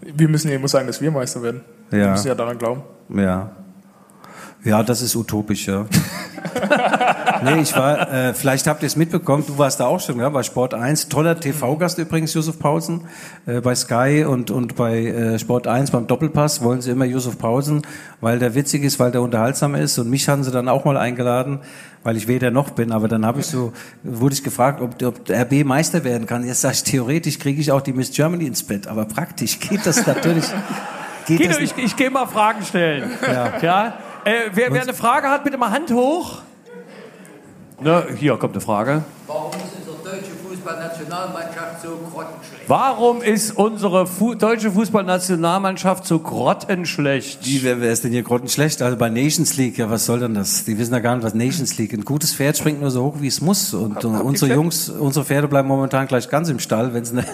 [0.00, 1.60] Wir müssen ja immer sagen, dass wir Meister werden.
[1.90, 2.10] Wir Ja.
[2.12, 2.82] müssen ja daran glauben.
[3.14, 3.50] Ja.
[4.68, 5.86] Ja, das ist utopisch, ja.
[7.42, 10.28] nee, ich war, äh, vielleicht habt ihr es mitbekommen, du warst da auch schon, ja,
[10.28, 11.08] bei Sport 1.
[11.08, 13.06] Toller TV-Gast übrigens, Josef Paulsen.
[13.46, 17.38] Äh, bei Sky und, und bei äh, Sport 1 beim Doppelpass wollen sie immer Josef
[17.38, 17.80] Paulsen,
[18.20, 19.96] weil der witzig ist, weil der unterhaltsam ist.
[19.96, 21.60] Und mich haben sie dann auch mal eingeladen,
[22.02, 22.92] weil ich weder noch bin.
[22.92, 26.46] Aber dann habe ich so, wurde ich gefragt, ob, ob der RB Meister werden kann.
[26.46, 28.86] Jetzt sag ich, theoretisch kriege ich auch die Miss Germany ins Bett.
[28.86, 30.44] Aber praktisch geht das natürlich.
[31.26, 33.10] Geht Guido, das ich, ich gehe mal Fragen stellen.
[33.22, 33.58] Ja.
[33.60, 33.98] ja?
[34.28, 36.42] Äh, wer, wer eine Frage hat, bitte mal Hand hoch.
[37.80, 39.02] Ne, hier kommt eine Frage.
[39.26, 42.64] Warum ist unsere deutsche Fußballnationalmannschaft so grottenschlecht?
[42.66, 47.46] Warum ist unsere Fu deutsche Fußballnationalmannschaft so grottenschlecht?
[47.46, 48.82] Wie, wer, wer ist denn hier grottenschlecht?
[48.82, 50.66] Also bei Nations League, ja, was soll denn das?
[50.66, 51.94] Die wissen ja gar nicht, was Nations League.
[51.94, 53.72] Ein gutes Pferd springt nur so hoch, wie es muss.
[53.72, 57.24] Und äh, unsere Jungs, unsere Pferde bleiben momentan gleich ganz im Stall, wenn es eine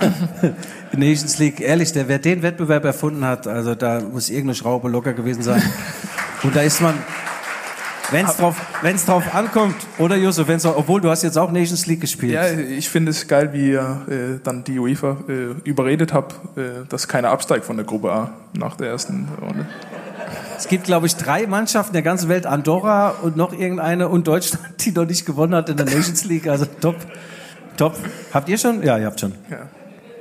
[0.92, 5.12] Nations League, ehrlich, der, wer den Wettbewerb erfunden hat, also da muss irgendeine Schraube locker
[5.12, 5.60] gewesen sein.
[6.44, 6.94] Und da ist man,
[8.10, 11.86] wenn es drauf, wenn's drauf ankommt, oder Josef, wenn's, obwohl du hast jetzt auch Nations
[11.86, 12.34] League gespielt.
[12.34, 15.32] Ja, ich finde es geil, wie ihr äh, dann die UEFA äh,
[15.64, 19.66] überredet habt, äh, dass keiner absteigt von der Gruppe A nach der ersten Runde.
[20.58, 24.64] Es gibt, glaube ich, drei Mannschaften der ganzen Welt, Andorra und noch irgendeine und Deutschland,
[24.84, 26.46] die noch nicht gewonnen hat in der Nations League.
[26.46, 26.96] Also top,
[27.78, 27.96] top.
[28.34, 28.82] Habt ihr schon?
[28.82, 29.32] Ja, ihr habt schon.
[29.50, 29.66] Ja,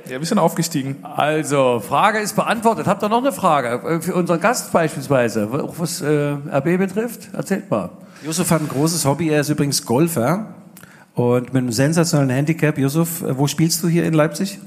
[0.08, 0.96] ja wir sind aufgestiegen.
[1.02, 2.86] Also, Frage ist beantwortet.
[2.86, 3.80] Habt ihr noch eine Frage?
[3.88, 7.28] Äh, Für unseren Gast beispielsweise, auch was äh, RB betrifft?
[7.32, 7.90] Erzählt mal.
[8.24, 9.28] Yusuf hat ein großes Hobby.
[9.28, 10.54] Er ist übrigens Golfer
[11.14, 12.78] und mit einem sensationellen Handicap.
[12.78, 14.58] Yusuf, äh, wo spielst du hier in Leipzig?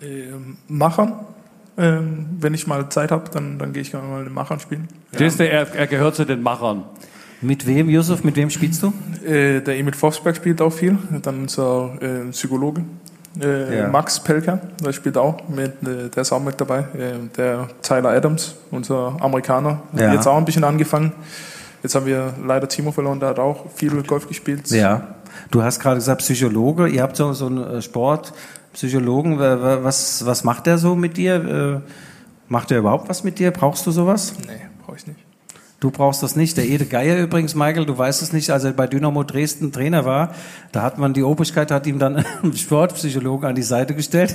[0.00, 1.14] Ähm, Machern.
[1.78, 4.88] Ähm, wenn ich mal Zeit habe, dann, dann gehe ich gerne mal in Machern spielen.
[5.12, 6.84] Siehst du, er, er gehört zu den Machern.
[7.42, 8.24] Mit wem, Yusuf?
[8.24, 8.92] Mit wem spielst du?
[9.24, 12.82] Äh, der Emil Forsberg spielt auch viel, dann unser äh, Psychologe.
[13.40, 13.88] Äh, Ja.
[13.88, 16.80] Max Pelker, der spielt auch mit, äh, der ist auch mit dabei.
[16.96, 20.12] Äh, der Tyler Adams, unser Amerikaner, hat Ja.
[20.14, 21.12] jetzt auch ein bisschen angefangen.
[21.82, 24.70] Jetzt haben wir leider Timo verloren, der hat auch viel Golf gespielt.
[24.70, 25.08] Ja.
[25.50, 26.88] Du hast gerade gesagt Psychologe.
[26.88, 29.38] Ihr habt so, so einen äh, Sportpsychologen.
[29.38, 31.82] Was, was macht der so mit dir?
[31.84, 31.90] Äh,
[32.48, 33.50] Macht er überhaupt was mit dir?
[33.50, 34.32] Brauchst du sowas?
[34.46, 34.52] Nee.
[35.78, 36.56] Du brauchst das nicht.
[36.56, 40.04] Der Ede Geier übrigens, Michael, du weißt es nicht, als er bei Dynamo Dresden Trainer
[40.04, 40.34] war,
[40.72, 44.34] da hat man die Obrigkeit, hat ihm dann einen Sportpsychologen an die Seite gestellt.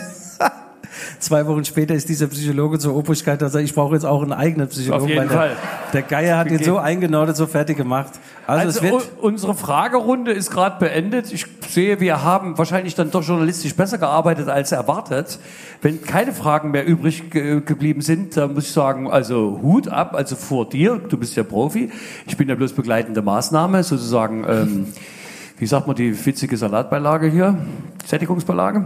[1.19, 4.33] Zwei Wochen später ist dieser Psychologe zur Obrigkeit, dass er, ich brauche jetzt auch einen
[4.33, 5.03] eigenen Psychologen.
[5.03, 5.51] Auf jeden der, Fall.
[5.93, 8.13] Der Geier hat ihn so eingenordet, so fertig gemacht.
[8.47, 11.31] Also, Also, es wird, unsere Fragerunde ist gerade beendet.
[11.31, 15.39] Ich sehe, wir haben wahrscheinlich dann doch journalistisch besser gearbeitet als erwartet.
[15.81, 20.15] Wenn keine Fragen mehr übrig ge geblieben sind, dann muss ich sagen, also Hut ab,
[20.15, 21.91] also vor dir, du bist ja Profi.
[22.27, 24.87] Ich bin ja bloß begleitende Maßnahme, sozusagen, ähm,
[25.57, 27.57] wie sagt man, die witzige Salatbeilage hier,
[28.05, 28.85] Sättigungsbeilage.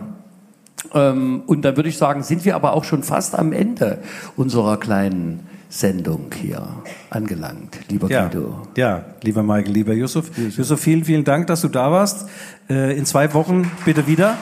[0.93, 3.99] Ähm, und dann würde ich sagen, sind wir aber auch schon fast am Ende
[4.36, 6.67] unserer kleinen Sendung hier
[7.09, 8.67] angelangt, lieber ja, Guido.
[8.77, 10.31] ja, lieber Michael, lieber Yusuf.
[10.38, 12.29] Yusuf, vielen, vielen Dank, dass du da warst.
[12.69, 14.38] Äh, in zwei Wochen bitte wieder.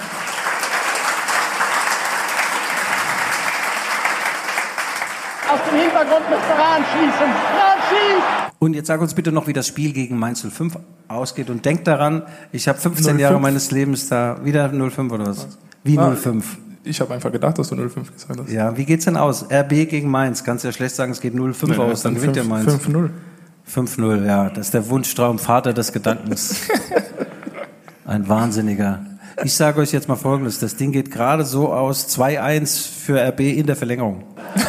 [5.50, 6.26] Aus dem Hintergrund.
[6.60, 8.44] Rahn schießt!
[8.60, 10.78] Und jetzt sag uns bitte noch, wie das Spiel gegen Mainz 05
[11.10, 11.50] ausgeht.
[11.50, 13.20] Und denk daran, ich habe 15 05?
[13.20, 14.40] Jahre meines Lebens da.
[14.46, 15.58] Wieder 05 oder was?
[15.84, 16.58] Wie Ah, 05?
[16.86, 18.52] Ich habe einfach gedacht, dass du 05 gesagt hast.
[18.52, 19.46] Ja, wie geht's denn aus?
[19.52, 20.44] RB gegen Mainz.
[20.44, 22.70] Kannst ja schlecht sagen, es geht 0-5 Nee, aus, dann gewinnt der Mainz.
[22.72, 23.10] 5-0.
[23.74, 24.50] 5-0, ja.
[24.50, 26.68] Das ist der Wunschtraum, Vater des Gedankens.
[28.06, 29.06] Ein Wahnsinniger.
[29.44, 30.60] Ich sage euch jetzt mal Folgendes.
[30.60, 34.24] Das Ding geht gerade so aus 2-1 für RB in der Verlängerung.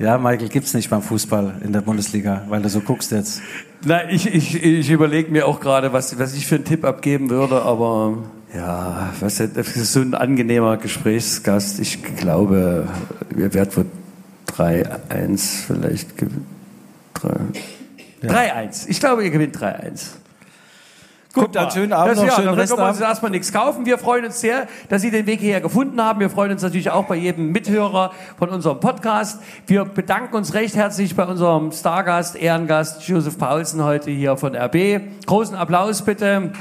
[0.00, 3.42] Ja, Michael, gibt's nicht beim Fußball in der Bundesliga, weil du so guckst jetzt.
[3.84, 7.30] Na, ich, ich, ich überlege mir auch gerade, was, was ich für einen Tipp abgeben
[7.30, 8.18] würde, aber
[8.54, 11.80] ja, was, das ist so ein angenehmer Gesprächsgast.
[11.80, 12.88] Ich glaube,
[13.30, 13.86] wir werden wohl
[14.56, 16.46] 3-1 vielleicht gewinnen.
[18.22, 18.88] 3-1.
[18.88, 20.18] Ich glaube, ihr gewinnt 3-1.
[21.34, 23.84] Gut, dann schönen Abend das, noch, ja, schönen dafür können wir uns erstmal nichts kaufen.
[23.84, 26.20] Wir freuen uns sehr, dass Sie den Weg hierher gefunden haben.
[26.20, 29.40] Wir freuen uns natürlich auch bei jedem Mithörer von unserem Podcast.
[29.66, 35.00] Wir bedanken uns recht herzlich bei unserem Stargast, Ehrengast Josef Paulsen heute hier von RB.
[35.26, 36.52] Großen Applaus bitte.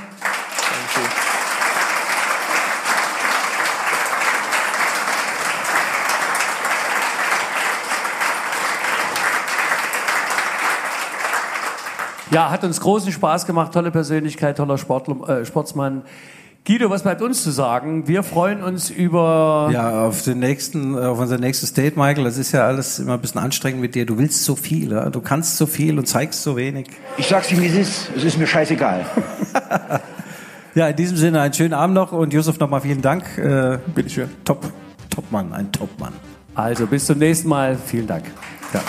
[12.38, 16.04] Ja, hat uns großen Spaß gemacht, tolle Persönlichkeit, toller Sportler, äh, Sportsmann.
[16.68, 18.08] Guido, was bleibt uns zu sagen?
[18.08, 22.26] Wir freuen uns über Ja, auf den nächsten, auf unser nächstes Date, Michael.
[22.26, 24.06] Das ist ja alles immer ein bisschen anstrengend mit dir.
[24.06, 25.10] Du willst so viel, ja?
[25.10, 26.86] du kannst so viel und zeigst so wenig.
[27.18, 28.12] Ich sag's dir, wie es ist.
[28.16, 29.04] Es ist mir scheißegal.
[30.76, 33.36] Ja, in diesem Sinne einen schönen Abend noch und Josef nochmal vielen Dank.
[33.40, 34.30] Äh, Bitteschön.
[34.46, 34.72] top,
[35.10, 36.14] Topmann, ein Topmann.
[36.54, 37.76] Also bis zum nächsten Mal.
[37.84, 38.26] Vielen Dank.
[38.76, 38.82] Ja.